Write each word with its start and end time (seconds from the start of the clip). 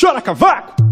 Chora 0.00 0.22
cavaco! 0.22 0.89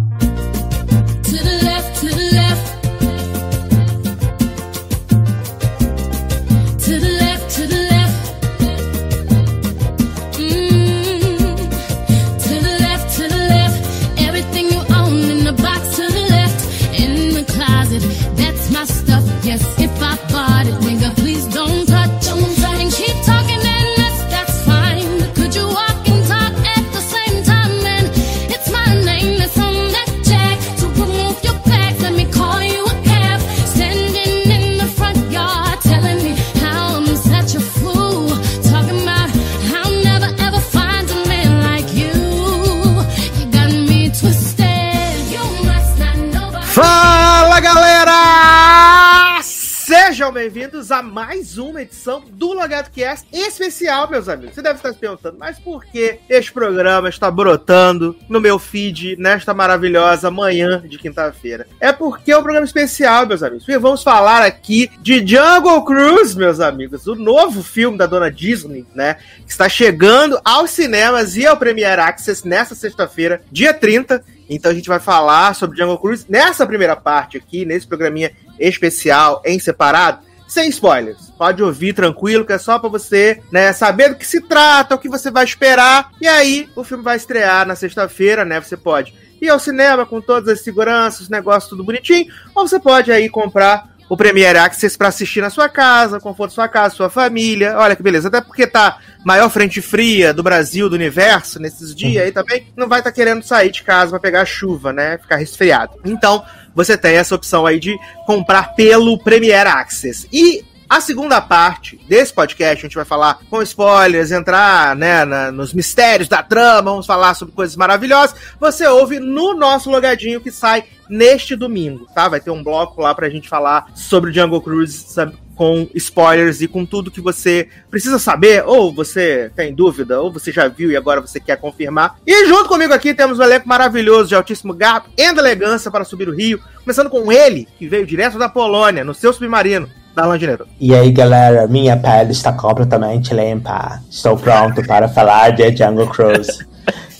Bem-vindos 50.39 50.93
a 50.93 51.03
mais 51.03 51.59
uma 51.59 51.83
edição 51.83 52.23
do 52.31 52.53
Logado 52.53 52.93
Cast 52.93 53.27
especial, 53.33 54.09
meus 54.09 54.29
amigos. 54.29 54.55
Você 54.55 54.63
deve 54.63 54.77
estar 54.77 54.93
se 54.93 54.99
perguntando, 55.01 55.37
mas 55.37 55.59
por 55.59 55.85
que 55.85 56.21
este 56.29 56.53
programa 56.53 57.09
está 57.09 57.29
brotando 57.29 58.15
no 58.29 58.41
meu 58.41 58.57
feed 58.57 59.17
nesta 59.17 59.53
maravilhosa 59.53 60.31
manhã 60.31 60.81
de 60.89 60.97
quinta-feira? 60.97 61.67
É 61.81 61.91
porque 61.91 62.31
é 62.31 62.39
um 62.39 62.43
programa 62.45 62.65
especial, 62.65 63.27
meus 63.27 63.43
amigos. 63.43 63.69
E 63.69 63.77
vamos 63.79 64.05
falar 64.05 64.43
aqui 64.43 64.89
de 65.01 65.27
Jungle 65.27 65.85
Cruise, 65.85 66.39
meus 66.39 66.61
amigos, 66.61 67.09
o 67.09 67.17
novo 67.17 67.61
filme 67.61 67.99
da 67.99 68.07
dona 68.07 68.31
Disney, 68.31 68.87
né? 68.95 69.17
Que 69.45 69.51
está 69.51 69.69
chegando 69.69 70.41
aos 70.45 70.71
cinemas 70.71 71.37
e 71.37 71.49
ao 71.49 71.57
Premiere 71.57 72.01
Access 72.01 72.47
nesta 72.47 72.77
sexta-feira, 72.77 73.43
dia 73.51 73.75
30. 73.75 74.23
Então 74.49 74.71
a 74.71 74.75
gente 74.75 74.89
vai 74.89 75.01
falar 75.01 75.53
sobre 75.57 75.77
Jungle 75.77 75.99
Cruise 75.99 76.27
nessa 76.29 76.65
primeira 76.65 76.95
parte 76.95 77.37
aqui, 77.37 77.65
nesse 77.65 77.89
programinha 77.89 78.31
especial 78.59 79.43
em 79.45 79.59
separado, 79.59 80.28
sem 80.49 80.71
spoilers. 80.71 81.31
Pode 81.37 81.63
ouvir 81.63 81.93
tranquilo, 81.93 82.45
que 82.45 82.53
é 82.53 82.59
só 82.59 82.79
pra 82.79 82.89
você, 82.89 83.41
né, 83.53 83.73
saber 83.73 84.09
do 84.09 84.17
que 84.17 84.27
se 84.27 84.41
trata, 84.41 84.95
o 84.95 84.99
que 84.99 85.09
você 85.09 85.31
vai 85.31 85.45
esperar. 85.45 86.11
E 86.21 86.27
aí, 86.27 86.69
o 86.75 86.83
filme 86.83 87.05
vai 87.05 87.17
estrear 87.17 87.67
na 87.67 87.77
sexta-feira, 87.77 88.45
né? 88.45 88.59
Você 88.61 88.77
pode 88.77 89.15
ir 89.41 89.49
ao 89.49 89.59
cinema 89.61 90.05
com 90.05 90.21
todas 90.21 90.49
as 90.49 90.63
seguranças, 90.63 91.21
os 91.21 91.29
negócios 91.29 91.71
tudo 91.71 91.85
bonitinho, 91.85 92.27
ou 92.55 92.67
você 92.67 92.81
pode 92.81 93.13
aí 93.13 93.29
comprar 93.29 93.97
o 94.09 94.17
Premiere 94.17 94.59
Access 94.59 94.97
pra 94.97 95.09
assistir 95.09 95.41
na 95.41 95.51
sua 95.51 95.69
casa, 95.69 96.19
conforto 96.19 96.55
sua 96.55 96.67
casa, 96.67 96.95
sua 96.95 97.11
família. 97.11 97.77
Olha 97.77 97.95
que 97.95 98.03
beleza. 98.03 98.29
Até 98.29 98.41
porque 98.41 98.67
tá 98.67 98.99
maior 99.25 99.51
frente 99.51 99.83
fria 99.83 100.33
do 100.33 100.43
Brasil, 100.43 100.89
do 100.89 100.97
universo, 100.97 101.61
nesses 101.61 101.95
dias 101.95 102.25
aí 102.25 102.33
também, 102.33 102.67
não 102.75 102.89
vai 102.89 103.01
estar 103.01 103.13
querendo 103.13 103.43
sair 103.43 103.71
de 103.71 103.83
casa 103.83 104.11
pra 104.11 104.21
pegar 104.21 104.45
chuva, 104.47 104.93
né? 104.93 105.19
Ficar 105.19 105.37
resfriado. 105.37 105.93
Então, 106.05 106.43
você 106.79 106.97
tem 106.97 107.17
essa 107.17 107.35
opção 107.35 107.67
aí 107.67 107.81
de 107.81 107.99
comprar 108.25 108.75
pelo 108.77 109.19
Premiere 109.19 109.69
Access. 109.69 110.29
E 110.33 110.65
a 110.89 111.01
segunda 111.01 111.41
parte 111.41 112.01
desse 112.09 112.33
podcast, 112.33 112.79
a 112.79 112.89
gente 112.89 112.95
vai 112.95 113.05
falar 113.05 113.41
com 113.51 113.61
spoilers, 113.61 114.31
entrar 114.31 114.97
né, 114.97 115.25
na- 115.25 115.53
nos 115.53 115.75
mistérios 115.75 116.29
da 116.29 116.43
trama, 116.43 116.91
vamos 116.93 117.05
falar 117.07 117.35
sobre 117.35 117.55
coisas 117.55 117.77
maravilhosas. 117.77 118.35
Você 118.59 118.87
ouve 118.87 119.19
no 119.21 119.53
nosso 119.55 119.91
logadinho 119.91 120.41
que 120.41 120.51
sai 120.51 120.85
neste 121.09 121.57
domingo, 121.57 122.07
tá? 122.15 122.29
Vai 122.29 122.41
ter 122.41 122.51
um 122.51 122.63
bloco 122.63 123.01
lá 123.01 123.15
pra 123.15 123.31
gente 123.31 123.49
falar 123.49 123.87
sobre 123.95 124.31
o 124.31 124.35
Jungle 124.35 124.61
Cruise 124.61 125.05
sabe, 125.09 125.37
com 125.59 125.89
spoilers 125.95 126.61
e 126.61 126.69
com 126.69 126.87
tudo 126.87 127.11
que 127.11 127.21
você 127.21 127.69
precisa 127.91 128.19
saber, 128.19 128.63
ou 128.65 128.95
você 128.95 129.51
tem 129.57 129.75
dúvida, 129.75 130.21
ou 130.21 130.33
você 130.33 130.53
já 130.53 130.69
viu 130.69 130.91
e 130.91 130.97
agora 130.97 131.21
você 131.21 131.41
quer 131.41 131.57
confirmar. 131.57 132.17
E 132.25 132.47
junto 132.47 132.69
comigo 132.69 132.95
aqui 132.95 133.13
temos 133.13 133.41
um 133.41 133.43
elenco 133.43 133.69
maravilhoso 133.69 134.29
de 134.29 134.37
altíssimo 134.37 134.73
gato 134.73 135.11
e 135.17 135.23
elegância 135.23 135.91
para 135.91 136.05
subir 136.05 136.29
o 136.29 136.35
rio, 136.35 136.61
começando 136.85 137.11
com 137.11 137.33
ele, 137.33 137.67
que 137.77 137.89
veio 137.89 138.07
direto 138.07 138.39
da 138.39 138.49
Polônia, 138.49 139.03
no 139.03 139.13
seu 139.13 139.33
submarino, 139.33 139.89
Darlan 140.15 140.39
Dinheiro. 140.39 140.67
E 140.81 140.95
aí, 140.95 141.11
galera, 141.11 141.67
minha 141.67 141.97
pele 141.97 142.33
está 142.33 142.53
completamente 142.53 143.35
limpa. 143.35 144.01
Estou 144.09 144.37
pronto 144.37 144.85
para 144.87 145.09
falar 145.09 145.51
de 145.51 145.77
Jungle 145.77 146.09
Cruise. 146.09 146.68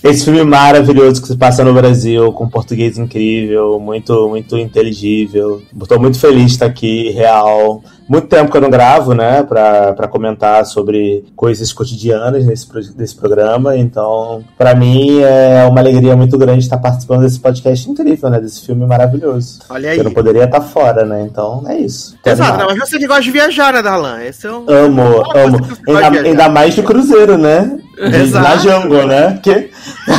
Esse 0.01 0.25
filme 0.25 0.43
maravilhoso 0.43 1.21
que 1.21 1.27
se 1.27 1.37
passa 1.37 1.63
no 1.63 1.73
Brasil, 1.73 2.31
com 2.31 2.47
português 2.47 2.97
incrível, 2.97 3.79
muito, 3.79 4.29
muito 4.29 4.57
inteligível. 4.57 5.61
Estou 5.81 5.99
muito 5.99 6.17
feliz 6.17 6.45
de 6.45 6.51
estar 6.51 6.67
aqui, 6.67 7.09
real. 7.09 7.83
Muito 8.09 8.27
tempo 8.27 8.49
que 8.49 8.57
eu 8.57 8.61
não 8.61 8.71
gravo, 8.71 9.13
né, 9.13 9.43
pra, 9.43 9.93
pra 9.93 10.07
comentar 10.07 10.65
sobre 10.65 11.23
coisas 11.35 11.71
cotidianas 11.71 12.43
nesse, 12.43 12.67
desse 12.95 13.15
programa. 13.15 13.77
Então, 13.77 14.43
pra 14.57 14.73
mim, 14.73 15.21
é 15.21 15.63
uma 15.69 15.79
alegria 15.79 16.15
muito 16.15 16.35
grande 16.35 16.63
estar 16.63 16.79
participando 16.79 17.21
desse 17.21 17.39
podcast 17.39 17.87
incrível, 17.87 18.31
né, 18.31 18.39
desse 18.39 18.65
filme 18.65 18.83
maravilhoso. 18.85 19.59
Olha 19.69 19.91
aí. 19.91 19.99
Eu 19.99 20.05
não 20.05 20.11
poderia 20.11 20.45
estar 20.45 20.61
fora, 20.61 21.05
né? 21.05 21.21
Então, 21.21 21.63
é 21.67 21.77
isso. 21.77 22.17
Exato, 22.25 22.57
não, 22.57 22.65
mas 22.65 22.79
você 22.79 22.97
que 22.97 23.05
gosta 23.05 23.21
de 23.21 23.31
viajar, 23.31 23.71
né, 23.73 23.83
Darlan? 23.83 24.23
Esse 24.23 24.47
é 24.47 24.51
um. 24.51 24.65
Amo, 24.67 25.23
coisa 25.25 25.47
amo. 25.47 25.59
Ainda, 25.87 26.21
ainda 26.21 26.49
mais 26.49 26.73
de 26.73 26.81
cruzeiro, 26.81 27.37
né? 27.37 27.79
Exato. 27.95 28.47
Na 28.47 28.57
jungle, 28.57 29.05
né? 29.05 29.39
Que, 29.43 29.69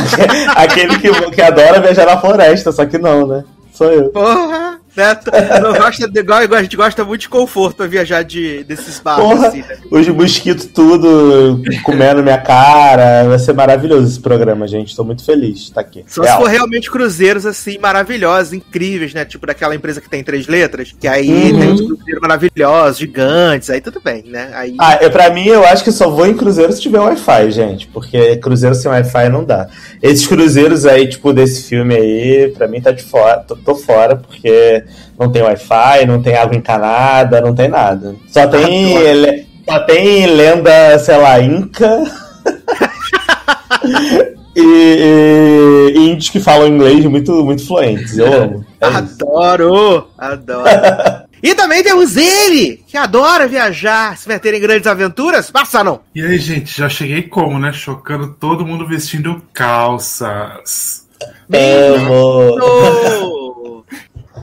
aquele 0.55 0.97
que, 0.99 1.31
que 1.31 1.41
adora 1.41 1.81
viajar 1.81 2.05
na 2.05 2.17
floresta, 2.17 2.71
só 2.71 2.85
que 2.85 2.97
não, 2.97 3.27
né? 3.27 3.43
Sou 3.73 3.91
eu. 3.91 4.09
Porra! 4.09 4.80
Né? 4.95 5.17
Não 5.61 5.73
gosta 5.73 6.07
de, 6.07 6.19
igual, 6.19 6.39
a 6.53 6.61
gente 6.63 6.75
gosta 6.75 7.03
muito 7.05 7.21
de 7.21 7.29
conforto 7.29 7.77
pra 7.77 7.87
viajar 7.87 8.23
de, 8.23 8.63
desses 8.65 8.99
barcos, 8.99 9.23
Porra, 9.25 9.47
assim, 9.47 9.59
né? 9.61 9.77
os 9.89 10.07
mosquitos 10.09 10.65
tudo 10.65 11.61
comendo 11.83 12.21
minha 12.21 12.37
cara. 12.37 13.23
Vai 13.27 13.39
ser 13.39 13.53
maravilhoso 13.53 14.07
esse 14.07 14.19
programa, 14.19 14.67
gente. 14.67 14.95
Tô 14.95 15.03
muito 15.03 15.23
feliz 15.23 15.59
de 15.59 15.63
estar 15.65 15.81
aqui. 15.81 16.03
Só 16.07 16.21
se 16.23 16.27
Real. 16.27 16.41
for 16.41 16.49
realmente 16.49 16.91
cruzeiros, 16.91 17.45
assim, 17.45 17.77
maravilhosos, 17.77 18.53
incríveis, 18.53 19.13
né? 19.13 19.23
Tipo 19.23 19.45
daquela 19.47 19.73
empresa 19.75 20.01
que 20.01 20.09
tem 20.09 20.23
três 20.23 20.47
letras, 20.47 20.93
que 20.99 21.07
aí 21.07 21.51
Uhum. 21.53 21.59
tem 21.59 21.69
uns 21.71 21.81
cruzeiros 21.81 22.21
maravilhosos, 22.21 22.97
gigantes, 22.97 23.69
aí 23.69 23.79
tudo 23.81 24.01
bem, 24.03 24.23
né? 24.27 24.51
Aí... 24.53 24.75
Ah, 24.79 24.97
eu, 25.01 25.09
pra 25.09 25.29
mim, 25.29 25.47
eu 25.47 25.65
acho 25.65 25.83
que 25.83 25.91
só 25.91 26.09
vou 26.09 26.27
em 26.27 26.35
cruzeiro 26.35 26.71
se 26.73 26.81
tiver 26.81 26.99
Wi-Fi, 26.99 27.51
gente. 27.51 27.87
Porque 27.87 28.35
cruzeiro 28.37 28.75
sem 28.75 28.91
Wi-Fi 28.91 29.29
não 29.29 29.43
dá. 29.43 29.67
Esses 30.01 30.27
cruzeiros 30.27 30.85
aí, 30.85 31.07
tipo, 31.07 31.31
desse 31.31 31.63
filme 31.69 31.95
aí, 31.95 32.49
pra 32.55 32.67
mim 32.67 32.81
tá 32.81 32.91
de 32.91 33.03
fora. 33.03 33.37
Tô, 33.47 33.55
tô 33.55 33.75
fora, 33.75 34.15
porque 34.17 34.80
não 35.19 35.31
tem 35.31 35.41
Wi-Fi, 35.41 36.05
não 36.07 36.21
tem 36.21 36.35
água 36.35 36.55
encanada, 36.55 37.41
não 37.41 37.53
tem 37.53 37.67
nada. 37.69 38.15
Só 38.27 38.47
tem. 38.47 38.97
Adoro. 38.97 39.21
le- 39.21 39.47
Só 39.69 39.79
tem 39.81 40.25
lenda, 40.27 40.99
sei 40.99 41.17
lá, 41.17 41.39
Inca. 41.41 42.03
e, 44.55 45.93
e 45.95 45.99
índios 46.09 46.29
que 46.29 46.39
falam 46.39 46.67
inglês 46.67 47.05
muito, 47.05 47.43
muito 47.43 47.65
fluentes. 47.65 48.17
Eu 48.17 48.33
amo. 48.43 48.65
É. 48.79 48.85
Adoro! 48.87 50.07
Adoro! 50.17 50.63
e 51.41 51.55
também 51.55 51.83
temos 51.83 52.17
ele, 52.17 52.83
que 52.87 52.97
adora 52.97 53.47
viajar, 53.47 54.17
se 54.17 54.27
meter 54.27 54.53
em 54.53 54.59
grandes 54.59 54.87
aventuras. 54.87 55.49
Passa 55.51 55.83
não! 55.83 56.01
E 56.13 56.21
aí, 56.25 56.37
gente, 56.37 56.77
já 56.77 56.89
cheguei 56.89 57.23
como, 57.23 57.57
né? 57.59 57.71
Chocando 57.71 58.35
todo 58.39 58.65
mundo 58.65 58.87
vestindo 58.87 59.41
calças. 59.53 61.05
Amo. 61.53 63.40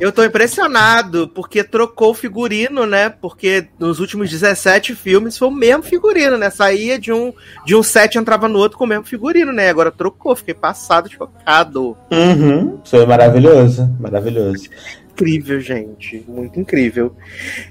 Eu 0.01 0.13
tô 0.13 0.25
impressionado, 0.25 1.29
porque 1.29 1.65
trocou 1.65 2.11
o 2.11 2.15
figurino, 2.15 2.87
né? 2.87 3.09
Porque 3.09 3.67
nos 3.79 3.99
últimos 4.01 4.31
17 4.31 4.95
filmes 4.95 5.37
foi 5.37 5.49
o 5.49 5.53
mesmo 5.53 5.83
figurino, 5.83 6.39
né? 6.39 6.51
Saía 6.51 6.99
de 6.99 7.13
um, 7.13 7.33
de 7.67 7.75
um 7.75 7.83
set 7.83 8.15
e 8.15 8.19
entrava 8.19 8.49
no 8.49 8.59
outro 8.59 8.79
com 8.79 8.85
o 8.85 8.89
mesmo 8.89 9.05
figurino, 9.05 9.53
né? 9.53 9.69
Agora 9.69 9.91
trocou, 9.91 10.37
fiquei 10.37 10.55
passado, 10.55 11.11
chocado. 11.11 11.97
Uhum. 12.11 12.79
Foi 12.85 13.05
maravilhoso. 13.07 13.89
Maravilhoso. 13.99 14.69
Incrível, 15.19 15.61
gente. 15.61 16.25
Muito 16.29 16.61
incrível. 16.61 17.13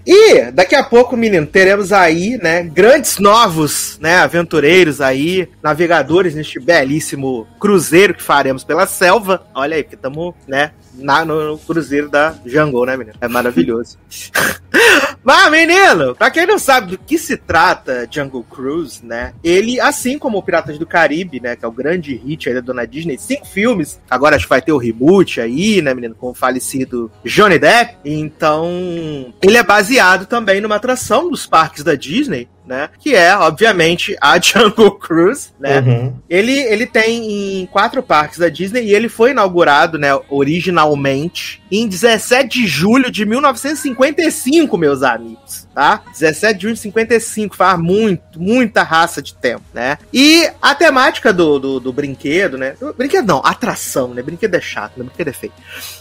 E 0.06 0.52
daqui 0.52 0.76
a 0.76 0.84
pouco, 0.84 1.16
menino, 1.16 1.48
teremos 1.48 1.94
aí, 1.94 2.38
né, 2.38 2.62
grandes 2.62 3.20
novos, 3.20 3.98
né, 4.02 4.18
aventureiros 4.18 5.00
aí, 5.00 5.48
navegadores 5.64 6.36
neste 6.36 6.60
belíssimo 6.60 7.48
cruzeiro 7.58 8.14
que 8.14 8.22
faremos 8.22 8.66
pela 8.66 8.86
selva. 8.86 9.48
Olha 9.56 9.78
aí, 9.78 9.84
porque 9.84 9.96
estamos, 9.96 10.36
né, 10.46 10.72
na, 10.98 11.26
no, 11.26 11.58
cruzeiro 11.58 12.10
da 12.10 12.36
Jungle, 12.46 12.86
né, 12.86 12.98
menino? 12.98 13.18
É 13.20 13.28
maravilhoso. 13.28 13.98
Mas, 15.24 15.52
menino, 15.52 16.16
pra 16.16 16.32
quem 16.32 16.46
não 16.46 16.58
sabe 16.58 16.92
do 16.92 16.98
que 16.98 17.18
se 17.18 17.36
trata 17.36 18.08
Jungle 18.10 18.44
Cruise, 18.44 19.06
né? 19.06 19.34
Ele, 19.44 19.80
assim 19.80 20.18
como 20.18 20.42
Piratas 20.42 20.78
do 20.78 20.86
Caribe, 20.86 21.40
né? 21.40 21.56
Que 21.56 21.66
é 21.66 21.68
o 21.68 21.72
grande 21.72 22.16
hit 22.16 22.48
aí 22.48 22.56
da 22.56 22.62
Dona 22.62 22.88
Disney, 22.88 23.18
cinco 23.18 23.46
filmes. 23.46 24.00
Agora 24.10 24.36
acho 24.36 24.46
que 24.46 24.50
vai 24.50 24.62
ter 24.62 24.72
o 24.72 24.78
reboot 24.78 25.42
aí, 25.42 25.82
né, 25.82 25.94
menino? 25.94 26.16
Com 26.16 26.30
o 26.30 26.34
falecido 26.34 27.12
Johnny 27.26 27.60
Depp. 27.60 27.98
Então, 28.06 29.34
ele 29.42 29.58
é 29.58 29.64
baseado 29.64 30.26
também 30.26 30.62
numa 30.62 30.76
atração 30.76 31.30
dos 31.30 31.46
parques 31.46 31.84
da 31.84 31.96
Disney, 31.96 32.48
né? 32.68 32.90
Que 33.00 33.16
é, 33.16 33.36
obviamente, 33.36 34.16
a 34.22 34.38
Jungle 34.42 34.92
Cruise, 35.00 35.50
né? 35.60 35.80
Uhum. 35.80 36.14
Ele, 36.30 36.52
ele 36.52 36.86
tem 36.86 37.62
em 37.62 37.66
quatro 37.68 38.04
parques 38.04 38.38
da 38.38 38.50
Disney 38.50 38.84
e 38.84 38.94
ele 38.94 39.08
foi 39.10 39.32
inaugurado, 39.32 39.98
né, 39.98 40.10
originalmente, 40.30 41.62
em 41.72 41.88
17 41.88 42.48
de 42.62 42.68
julho 42.68 43.10
de 43.12 43.26
1955, 43.26 44.78
meus 44.78 45.04
amigos, 45.04 45.68
tá? 45.74 46.02
17 46.12 46.56
de 46.56 46.62
julho 46.64 46.74
de 46.76 46.80
55, 46.82 47.56
faz 47.56 47.80
muito, 47.80 48.22
muita 48.40 48.84
raça 48.84 49.22
de 49.22 49.34
tempo, 49.34 49.64
né? 49.74 49.98
E 50.14 50.50
a 50.62 50.74
temática 50.76 51.32
do, 51.34 51.60
do, 51.60 51.80
do 51.80 51.94
brinquedo, 51.94 52.58
né? 52.58 52.76
do- 52.80 52.94
Brinquedo 52.94 53.28
não, 53.28 53.42
atração, 53.46 54.14
né? 54.14 54.22
Brinquedo 54.22 54.56
é 54.56 54.62
chato, 54.62 54.94
né? 54.98 55.04
Brinquedo 55.06 55.30
é 55.30 55.34
feio. 55.34 55.54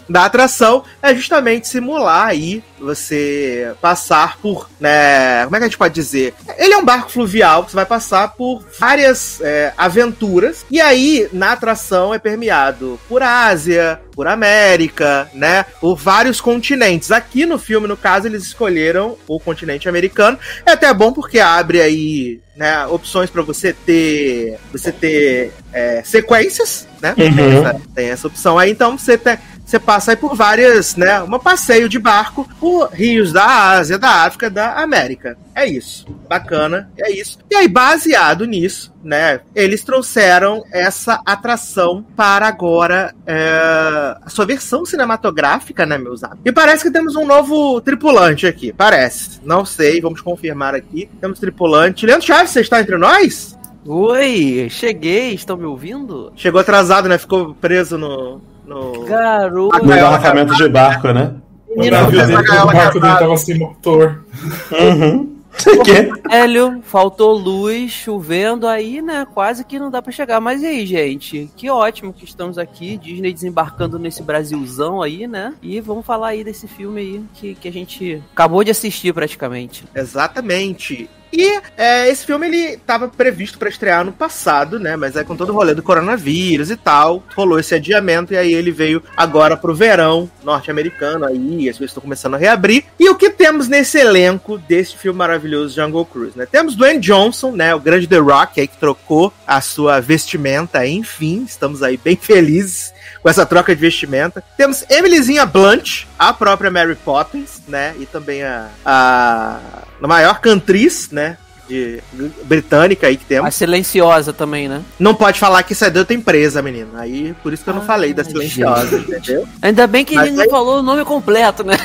Da 0.09 0.25
atração 0.25 0.85
é 1.03 1.15
justamente 1.15 1.69
simular 1.69 2.29
aí 2.29 2.63
você 2.79 3.73
passar 3.81 4.39
por, 4.39 4.69
né? 4.81 5.45
Como 5.45 5.57
é 5.57 5.59
que 5.59 5.65
a 5.65 5.69
gente 5.69 5.79
pode 5.79 5.95
dizer? 5.95 6.35
Ele 6.59 6.75
é 6.75 6.79
um 6.79 6.85
barco 6.85 7.11
fluvial 7.11 7.65
que 7.65 7.71
você 7.71 7.77
vai 7.77 7.87
passar 7.87 8.29
por 8.35 8.65
várias 8.79 9.41
é, 9.41 9.73
aventuras. 9.77 10.65
E 10.71 10.81
aí, 10.81 11.29
na 11.33 11.53
atração, 11.53 12.15
é 12.15 12.19
permeado 12.19 12.99
por 13.09 13.23
Ásia, 13.23 14.01
por 14.13 14.27
América, 14.27 15.29
né? 15.35 15.65
Por 15.81 15.97
vários 15.97 16.41
continentes. 16.41 17.11
Aqui 17.11 17.45
no 17.45 17.59
filme, 17.59 17.87
no 17.87 17.97
caso, 17.97 18.27
eles 18.27 18.45
escolheram 18.45 19.17
o 19.29 19.39
continente 19.39 19.89
americano. 19.89 20.39
É 20.65 20.73
até 20.73 20.93
bom 20.93 21.13
porque 21.13 21.39
abre 21.39 21.81
aí 21.81 22.41
né, 22.57 22.87
opções 22.87 23.29
para 23.29 23.43
você 23.43 23.75
ter 23.75 24.59
você 24.73 24.91
ter 24.91 25.53
é, 25.73 26.03
sequências, 26.03 26.89
né? 27.03 27.15
Uhum. 27.19 27.37
Tem, 27.37 27.59
essa, 27.59 27.81
tem 27.95 28.09
essa 28.09 28.27
opção 28.27 28.59
aí, 28.59 28.71
então 28.71 28.97
você 28.97 29.19
tem, 29.19 29.37
você 29.67 29.81
passa 29.81 30.13
aí 30.13 30.17
por 30.17 30.37
várias, 30.37 30.95
né? 30.95 31.21
Um 31.21 31.39
passeio 31.41 31.89
de 31.89 31.99
barco 31.99 32.49
por 32.61 32.89
rios 32.93 33.33
da 33.33 33.73
Ásia, 33.73 33.99
da 33.99 34.25
África, 34.25 34.49
da 34.49 34.75
América. 34.75 35.37
É 35.57 35.67
isso. 35.67 36.07
Bacana, 36.29 36.89
é 36.97 37.11
isso. 37.11 37.39
E 37.51 37.57
aí, 37.57 37.67
baseado 37.67 38.47
nisso, 38.47 38.95
né? 39.03 39.41
Eles 39.57 39.83
trouxeram 39.83 40.63
essa 40.71 41.21
atração 41.27 42.07
para 42.15 42.47
agora 42.47 43.13
é, 43.27 44.17
a 44.23 44.29
sua 44.29 44.47
versão 44.47 44.85
cinematográfica, 44.85 45.85
né, 45.85 45.99
meus 45.99 46.23
amigos? 46.23 46.43
E 46.45 46.53
parece 46.53 46.85
que 46.85 46.91
temos 46.93 47.17
um 47.17 47.27
novo 47.27 47.81
tripulante 47.81 48.47
aqui. 48.47 48.73
Parece. 48.73 49.41
Não 49.45 49.65
sei, 49.65 50.01
vamos 50.01 50.21
confirmar 50.21 50.77
aqui. 50.77 51.11
Temos 51.21 51.41
tripulante. 51.41 52.07
Leandro 52.07 52.25
Chaves, 52.25 52.51
você 52.53 52.61
está 52.61 52.81
entre 52.81 52.97
nós? 52.97 53.59
Oi, 53.85 54.69
cheguei, 54.71 55.33
estão 55.33 55.57
me 55.57 55.65
ouvindo? 55.65 56.33
Chegou 56.37 56.61
atrasado, 56.61 57.09
né? 57.09 57.19
Ficou 57.19 57.55
preso 57.55 57.99
no. 57.99 58.41
No... 58.67 59.05
Garoto. 59.05 59.85
No 59.85 59.93
embarcamento 59.93 60.55
de 60.57 60.69
barco, 60.69 61.13
né? 61.13 61.35
O 61.69 61.91
navio 61.91 62.27
dele, 62.27 62.37
o 62.37 62.67
barco 62.67 63.01
dele 63.01 63.19
tava 63.19 63.37
sem 63.37 63.59
motor. 63.59 64.25
Uhum. 64.73 65.37
Que. 65.85 66.29
Velho, 66.29 66.83
faltou 66.83 67.33
luz, 67.33 67.91
chovendo 67.91 68.67
aí, 68.67 69.01
né? 69.01 69.27
Quase 69.33 69.65
que 69.65 69.79
não 69.79 69.91
dá 69.91 70.03
pra 70.03 70.13
chegar. 70.13 70.41
Mas 70.41 70.63
e 70.63 70.67
aí, 70.67 70.87
gente? 70.87 71.51
Que 71.57 71.71
ótimo 71.71 72.13
que 72.13 72.25
estamos 72.25 72.59
aqui, 72.59 72.97
Disney 72.97 73.33
desembarcando 73.33 73.99
nesse 73.99 74.23
Brasilzão 74.23 75.01
aí, 75.01 75.27
né? 75.27 75.55
E 75.63 75.81
vamos 75.81 76.05
falar 76.05 76.29
aí 76.29 76.45
desse 76.45 76.69
filme 76.69 77.01
aí 77.01 77.25
que, 77.35 77.55
que 77.55 77.69
a 77.69 77.73
gente 77.73 78.23
acabou 78.33 78.63
de 78.63 78.71
assistir 78.71 79.13
praticamente. 79.15 79.85
Exatamente. 79.95 81.09
E 81.33 81.61
é, 81.77 82.09
esse 82.09 82.25
filme 82.25 82.47
ele 82.47 82.75
estava 82.75 83.09
previsto 83.09 83.59
para 83.59 83.69
estrear 83.69 84.05
no 84.05 84.13
passado, 84.13 84.79
né? 84.79 84.97
Mas 84.97 85.17
aí 85.17 85.25
com 85.25 85.37
todo 85.37 85.51
o 85.51 85.53
rolê 85.53 85.75
do 85.75 85.83
coronavírus 85.83 86.71
e 86.71 86.77
tal, 86.77 87.23
rolou 87.35 87.59
esse 87.59 87.75
adiamento 87.75 88.33
e 88.33 88.37
aí 88.37 88.55
ele 88.55 88.71
veio 88.71 89.03
agora 89.17 89.57
pro 89.57 89.75
verão 89.75 90.31
norte-americano 90.43 91.25
aí, 91.25 91.69
as 91.69 91.77
coisas 91.77 91.91
estão 91.91 92.03
começando 92.03 92.35
a 92.35 92.39
reabrir. 92.39 92.85
E 92.99 93.09
o 93.09 93.17
que 93.17 93.31
temos 93.31 93.69
nesse 93.69 93.99
elenco 93.99 94.59
desse 94.59 94.97
filme 94.97 95.19
maravilhoso 95.19 95.75
Jungle 95.75 96.07
Cruise, 96.07 96.39
né? 96.39 96.47
Temos 96.47 96.75
Dwayne 96.75 97.01
Johnson, 97.01 97.53
né? 97.53 97.75
O 97.75 97.81
grande 97.81 98.07
The 98.07 98.19
Rock 98.19 98.61
aí 98.61 98.69
que 98.69 98.79
trocou 98.79 99.33
a 99.47 99.61
sua 99.61 100.01
vestimenta, 100.01 100.87
enfim, 100.87 101.45
estamos 101.47 101.83
aí 101.83 101.97
bem 101.97 102.17
felizes 102.21 102.96
com 103.27 103.31
essa 103.31 103.45
troca 103.45 103.75
de 103.75 103.81
vestimenta. 103.81 104.41
Temos 104.57 104.85
Emilyzinha 104.89 105.45
Blunt, 105.45 106.05
a 106.17 106.33
própria 106.33 106.71
Mary 106.71 106.95
Poppins, 106.95 107.61
né? 107.67 107.93
E 107.99 108.07
também 108.07 108.45
a, 108.45 108.69
a, 108.85 109.59
a 110.01 110.07
maior 110.07 110.39
cantriz, 110.41 111.11
né? 111.11 111.37
De, 111.69 112.01
britânica 112.45 113.09
aí 113.09 113.17
que 113.17 113.25
A 113.25 113.27
temos. 113.27 113.53
silenciosa 113.57 114.33
também, 114.33 114.69
né? 114.69 114.81
Não 114.97 115.13
pode 115.13 115.41
falar 115.41 115.65
que 115.65 115.73
isso 115.73 115.85
é 115.85 115.91
de 115.91 115.99
outra 115.99 116.15
empresa, 116.15 116.63
menino. 116.63 116.91
Aí, 116.97 117.35
por 117.43 117.53
isso 117.53 117.65
que 117.65 117.71
eu 117.71 117.75
não 117.75 117.83
Ah, 117.83 117.87
falei 117.87 118.15
da 118.15 118.23
silenciosa, 118.23 118.97
entendeu? 118.97 119.45
Ainda 119.61 119.89
bem 119.89 120.05
que 120.05 120.15
Mas 120.15 120.29
ele 120.29 120.37
não 120.37 120.45
aí- 120.45 120.49
falou 120.51 120.79
o 120.79 120.83
nome 120.83 121.05
completo, 121.05 121.65
né? 121.65 121.77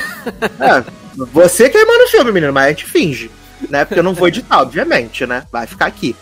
É, 0.59 0.83
você 1.33 1.71
que 1.71 1.83
manda 1.83 2.03
o 2.03 2.07
filme, 2.09 2.31
menino, 2.31 2.53
mas 2.53 2.65
a 2.65 2.69
gente 2.69 2.85
finge. 2.85 3.31
Né? 3.69 3.85
Porque 3.85 3.99
eu 3.99 4.03
não 4.03 4.13
vou 4.15 4.27
editar, 4.27 4.59
obviamente, 4.61 5.25
né? 5.25 5.43
Vai 5.51 5.65
ficar 5.67 5.85
aqui. 5.85 6.15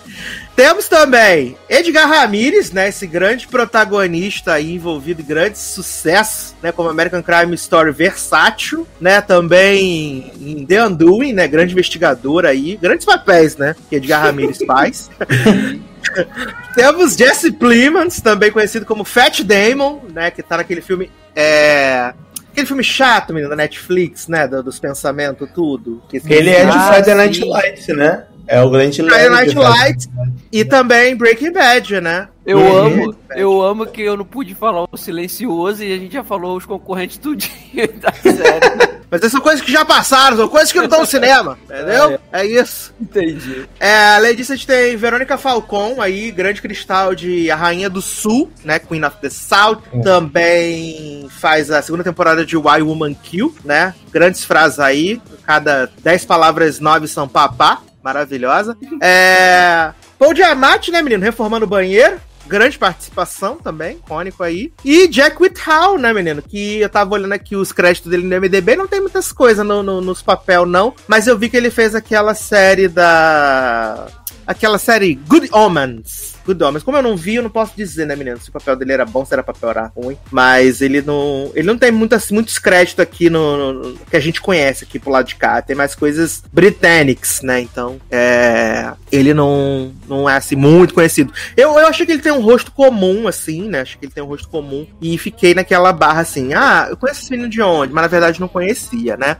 Temos 0.59 0.89
também 0.89 1.55
Edgar 1.69 2.09
Ramirez, 2.09 2.73
né? 2.73 2.89
Esse 2.89 3.07
grande 3.07 3.47
protagonista 3.47 4.51
aí 4.55 4.73
envolvido 4.75 5.21
em 5.21 5.25
grandes 5.25 5.61
sucessos, 5.61 6.53
né? 6.61 6.73
Como 6.73 6.89
American 6.89 7.23
Crime 7.23 7.55
Story 7.55 7.93
versátil, 7.93 8.85
né? 8.99 9.21
Também 9.21 10.33
em 10.37 10.65
The 10.65 10.85
Undoing, 10.85 11.31
né? 11.31 11.47
Grande 11.47 11.71
investigador 11.71 12.45
aí. 12.45 12.75
Grandes 12.75 13.05
papéis, 13.05 13.55
né? 13.55 13.73
Que 13.89 13.95
Edgar 13.95 14.21
Ramirez 14.21 14.57
faz. 14.67 15.09
Temos 16.75 17.15
Jesse 17.15 17.53
Plemons, 17.53 18.19
também 18.19 18.51
conhecido 18.51 18.85
como 18.85 19.05
Fat 19.05 19.41
Damon, 19.43 20.01
né? 20.13 20.29
Que 20.29 20.43
tá 20.43 20.57
naquele 20.57 20.81
filme. 20.81 21.09
É... 21.33 22.13
Aquele 22.51 22.67
filme 22.67 22.83
chato, 22.83 23.31
menino, 23.33 23.49
da 23.49 23.55
Netflix, 23.55 24.27
né? 24.27 24.45
do- 24.45 24.61
dos 24.61 24.77
pensamentos, 24.77 25.47
tudo. 25.55 26.03
Que 26.09 26.17
Ele 26.27 26.49
é 26.49 26.65
de 26.65 26.71
Ah, 26.75 26.91
Friday 26.93 27.15
Night. 27.15 27.45
Lights, 27.45 27.87
né? 27.95 28.25
É 28.51 28.61
o 28.63 28.69
grande 28.69 29.03
faz- 29.07 29.53
Lights 29.53 30.09
e 30.51 30.65
também 30.65 31.15
Breaking 31.15 31.51
Bad, 31.51 32.01
né? 32.01 32.27
Eu 32.45 32.57
Uhum. 32.57 32.77
amo, 32.85 33.15
eu 33.35 33.61
amo 33.61 33.85
que 33.85 34.01
eu 34.01 34.17
não 34.17 34.25
pude 34.25 34.55
falar 34.55 34.85
o 34.91 34.97
silencioso 34.97 35.83
e 35.83 35.93
a 35.93 35.97
gente 35.97 36.13
já 36.13 36.23
falou 36.23 36.57
os 36.57 36.65
concorrentes 36.65 37.17
tudinho 37.19 37.87
da 38.01 38.11
série. 38.11 38.99
Mas 39.11 39.21
essas 39.21 39.31
são 39.33 39.41
coisas 39.41 39.61
que 39.63 39.71
já 39.71 39.83
passaram, 39.85 40.37
são 40.37 40.47
coisas 40.47 40.71
que 40.71 40.77
não 40.79 40.85
estão 40.85 40.99
no 41.01 41.05
cinema, 41.05 41.57
entendeu? 41.65 42.19
É 42.31 42.43
isso. 42.45 42.91
Entendi. 42.99 43.65
É, 43.79 44.15
além 44.15 44.35
disso, 44.35 44.53
a 44.53 44.55
gente 44.55 44.65
tem 44.67 44.95
Verônica 44.97 45.37
Falcon 45.37 46.01
aí, 46.01 46.31
grande 46.31 46.59
cristal 46.61 47.13
de 47.13 47.49
A 47.51 47.55
Rainha 47.55 47.89
do 47.89 48.01
Sul, 48.01 48.51
né? 48.63 48.79
Queen 48.79 49.03
of 49.05 49.17
the 49.21 49.29
South. 49.29 49.81
Também 50.03 51.27
faz 51.39 51.69
a 51.71 51.81
segunda 51.81 52.03
temporada 52.03 52.45
de 52.45 52.55
Why 52.57 52.81
Woman 52.81 53.13
Kill, 53.13 53.53
né? 53.63 53.93
Grandes 54.11 54.43
frases 54.43 54.79
aí. 54.79 55.21
Cada 55.45 55.89
10 56.03 56.25
palavras, 56.25 56.79
9 56.79 57.07
são 57.07 57.27
papá. 57.27 57.81
Maravilhosa. 58.03 58.77
É. 59.01 59.91
Paul 60.17 60.33
Diamante, 60.33 60.91
né, 60.91 61.01
menino? 61.01 61.23
Reformando 61.23 61.65
o 61.65 61.69
banheiro. 61.69 62.17
Grande 62.47 62.79
participação 62.79 63.57
também, 63.57 63.97
icônico 63.97 64.41
aí. 64.41 64.73
E 64.83 65.07
Jack 65.07 65.39
Whitehall, 65.39 65.99
né, 65.99 66.11
menino? 66.11 66.41
Que 66.41 66.79
eu 66.79 66.89
tava 66.89 67.13
olhando 67.13 67.33
aqui 67.33 67.55
os 67.55 67.71
créditos 67.71 68.09
dele 68.09 68.23
no 68.23 68.35
MDB, 68.41 68.75
não 68.75 68.87
tem 68.87 68.99
muitas 68.99 69.31
coisas 69.31 69.63
no, 69.63 69.83
no- 69.83 70.01
nos 70.01 70.23
papel, 70.23 70.65
não. 70.65 70.95
Mas 71.07 71.27
eu 71.27 71.37
vi 71.37 71.47
que 71.47 71.55
ele 71.55 71.69
fez 71.69 71.93
aquela 71.93 72.33
série 72.33 72.87
da. 72.87 74.07
Aquela 74.47 74.79
série 74.79 75.13
Good 75.13 75.49
Omens. 75.51 76.33
Good 76.45 76.63
Omens. 76.63 76.83
Como 76.83 76.97
eu 76.97 77.03
não 77.03 77.15
vi, 77.15 77.35
eu 77.35 77.43
não 77.43 77.49
posso 77.49 77.73
dizer, 77.75 78.05
né, 78.05 78.15
menino? 78.15 78.39
Se 78.39 78.49
o 78.49 78.53
papel 78.53 78.75
dele 78.75 78.93
era 78.93 79.05
bom, 79.05 79.23
se 79.25 79.33
era 79.33 79.43
papel 79.43 79.69
era 79.69 79.91
ruim. 79.95 80.17
Mas 80.31 80.81
ele 80.81 81.01
não. 81.01 81.51
Ele 81.55 81.67
não 81.67 81.77
tem 81.77 81.91
muitas, 81.91 82.31
muitos 82.31 82.57
créditos 82.59 82.99
aqui 83.01 83.29
no, 83.29 83.73
no- 83.73 83.95
que 84.09 84.15
a 84.17 84.19
gente 84.19 84.41
conhece 84.41 84.83
aqui 84.83 84.99
pro 84.99 85.11
lado 85.11 85.27
de 85.27 85.35
cá. 85.35 85.61
Tem 85.61 85.75
mais 85.75 85.95
coisas 85.95 86.43
britânicas, 86.51 87.41
né? 87.41 87.59
Então, 87.61 87.99
é. 88.09 88.91
Ele 89.11 89.33
não, 89.33 89.91
não 90.07 90.29
é 90.29 90.35
assim 90.37 90.55
muito 90.55 90.93
conhecido. 90.93 91.33
Eu, 91.57 91.77
eu 91.79 91.87
achei 91.87 92.05
que 92.05 92.11
ele 92.11 92.21
tem 92.21 92.31
um 92.31 92.41
rosto 92.41 92.71
comum, 92.71 93.27
assim, 93.27 93.67
né? 93.67 93.81
Achei 93.81 93.97
que 93.99 94.05
ele 94.05 94.13
tem 94.13 94.23
um 94.23 94.27
rosto 94.27 94.47
comum. 94.49 94.85
E 95.01 95.17
fiquei 95.17 95.53
naquela 95.53 95.91
barra 95.91 96.21
assim, 96.21 96.53
ah, 96.53 96.87
eu 96.89 96.97
conheço 96.97 97.21
esse 97.21 97.31
menino 97.31 97.49
de 97.49 97.61
onde? 97.61 97.91
Mas 97.93 98.03
na 98.03 98.07
verdade 98.07 98.39
não 98.39 98.47
conhecia, 98.47 99.17
né? 99.17 99.37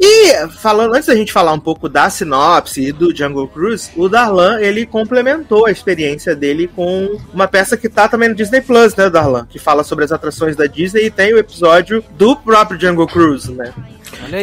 E 0.00 0.46
falando, 0.60 0.94
antes 0.94 1.06
da 1.06 1.14
gente 1.14 1.32
falar 1.32 1.52
um 1.52 1.58
pouco 1.60 1.88
da 1.88 2.08
sinopse 2.10 2.80
e 2.82 2.92
do 2.92 3.14
Jungle 3.16 3.48
Cruise, 3.48 3.90
o 3.96 4.08
Darlan, 4.08 4.60
ele 4.60 4.84
complementou 4.86 5.66
a 5.66 5.70
experiência 5.70 6.35
dele 6.36 6.68
com 6.68 7.18
uma 7.32 7.48
peça 7.48 7.76
que 7.76 7.88
tá 7.88 8.08
também 8.08 8.28
no 8.28 8.34
Disney 8.34 8.60
Plus, 8.60 8.94
né, 8.94 9.10
Darlan? 9.10 9.46
Que 9.48 9.58
fala 9.58 9.82
sobre 9.82 10.04
as 10.04 10.12
atrações 10.12 10.54
da 10.54 10.66
Disney 10.66 11.06
e 11.06 11.10
tem 11.10 11.32
o 11.34 11.38
episódio 11.38 12.04
do 12.16 12.36
próprio 12.36 12.78
Jungle 12.78 13.06
Cruise, 13.06 13.52
né? 13.52 13.72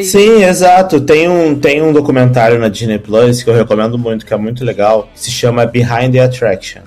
Sim, 0.04 0.44
exato. 0.44 1.02
Tem 1.02 1.28
um, 1.28 1.60
tem 1.60 1.82
um 1.82 1.94
documentário 1.94 2.60
na 2.60 2.68
Disney 2.68 3.00
Plus 3.00 3.44
que 3.44 3.50
eu 3.50 3.56
recomendo 3.56 3.98
muito, 3.98 4.26
que 4.26 4.34
é 4.34 4.38
muito 4.38 4.64
legal, 4.64 5.10
que 5.14 5.20
se 5.20 5.32
chama 5.32 5.66
Behind 5.66 6.12
the 6.12 6.20
Attraction. 6.20 6.82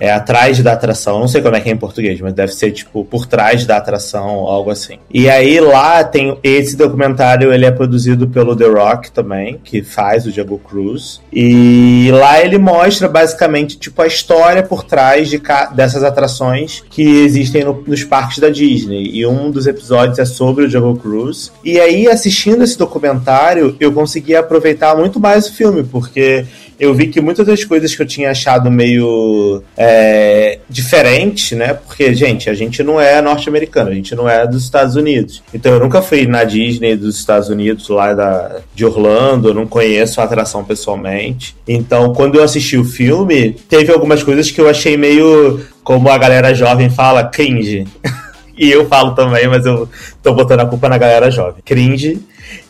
É 0.00 0.10
atrás 0.10 0.58
da 0.62 0.72
atração, 0.72 1.20
não 1.20 1.28
sei 1.28 1.42
como 1.42 1.54
é 1.56 1.60
que 1.60 1.68
é 1.68 1.72
em 1.72 1.76
português, 1.76 2.18
mas 2.20 2.32
deve 2.32 2.52
ser 2.52 2.72
tipo 2.72 3.04
por 3.04 3.26
trás 3.26 3.66
da 3.66 3.76
atração, 3.76 4.28
algo 4.46 4.70
assim. 4.70 4.98
E 5.12 5.28
aí 5.28 5.60
lá 5.60 6.02
tem 6.02 6.38
esse 6.42 6.74
documentário, 6.74 7.52
ele 7.52 7.66
é 7.66 7.70
produzido 7.70 8.26
pelo 8.26 8.56
The 8.56 8.64
Rock 8.66 9.12
também, 9.12 9.60
que 9.62 9.82
faz 9.82 10.24
o 10.26 10.30
Jungle 10.30 10.58
Cruise. 10.58 11.20
E 11.32 12.08
lá 12.12 12.40
ele 12.40 12.56
mostra 12.56 13.08
basicamente 13.08 13.78
tipo 13.78 14.00
a 14.00 14.06
história 14.06 14.62
por 14.62 14.84
trás 14.84 15.28
de 15.28 15.40
dessas 15.74 16.02
atrações 16.02 16.82
que 16.88 17.02
existem 17.02 17.62
no- 17.64 17.84
nos 17.86 18.02
parques 18.02 18.38
da 18.38 18.48
Disney. 18.48 19.10
E 19.12 19.26
um 19.26 19.50
dos 19.50 19.66
episódios 19.66 20.18
é 20.18 20.24
sobre 20.24 20.64
o 20.64 20.70
Jungle 20.70 20.96
Cruise. 20.96 21.50
E 21.62 21.78
aí 21.78 22.08
assistindo 22.08 22.64
esse 22.64 22.78
documentário, 22.78 23.76
eu 23.78 23.92
consegui 23.92 24.34
aproveitar 24.34 24.96
muito 24.96 25.20
mais 25.20 25.46
o 25.48 25.52
filme, 25.54 25.82
porque 25.82 26.46
eu 26.80 26.94
vi 26.94 27.08
que 27.08 27.20
muitas 27.20 27.46
das 27.46 27.62
coisas 27.62 27.94
que 27.94 28.00
eu 28.00 28.06
tinha 28.06 28.30
achado 28.30 28.70
meio 28.70 29.62
é, 29.76 30.58
diferente, 30.66 31.54
né? 31.54 31.74
Porque, 31.74 32.14
gente, 32.14 32.48
a 32.48 32.54
gente 32.54 32.82
não 32.82 32.98
é 32.98 33.20
norte-americano, 33.20 33.90
a 33.90 33.94
gente 33.94 34.14
não 34.14 34.26
é 34.26 34.46
dos 34.46 34.64
Estados 34.64 34.96
Unidos. 34.96 35.42
Então 35.52 35.74
eu 35.74 35.78
nunca 35.78 36.00
fui 36.00 36.26
na 36.26 36.42
Disney 36.42 36.96
dos 36.96 37.18
Estados 37.18 37.50
Unidos, 37.50 37.86
lá 37.90 38.14
da, 38.14 38.60
de 38.74 38.86
Orlando, 38.86 39.48
eu 39.48 39.54
não 39.54 39.66
conheço 39.66 40.22
a 40.22 40.24
atração 40.24 40.64
pessoalmente. 40.64 41.54
Então, 41.68 42.14
quando 42.14 42.36
eu 42.36 42.42
assisti 42.42 42.78
o 42.78 42.84
filme, 42.84 43.52
teve 43.68 43.92
algumas 43.92 44.22
coisas 44.22 44.50
que 44.50 44.58
eu 44.58 44.68
achei 44.68 44.96
meio, 44.96 45.60
como 45.84 46.08
a 46.08 46.16
galera 46.16 46.54
jovem 46.54 46.88
fala, 46.88 47.24
cringe. 47.24 47.86
e 48.56 48.70
eu 48.70 48.88
falo 48.88 49.14
também, 49.14 49.46
mas 49.46 49.66
eu 49.66 49.86
tô 50.22 50.32
botando 50.32 50.60
a 50.60 50.66
culpa 50.66 50.88
na 50.88 50.96
galera 50.96 51.30
jovem. 51.30 51.62
Cringe. 51.62 52.18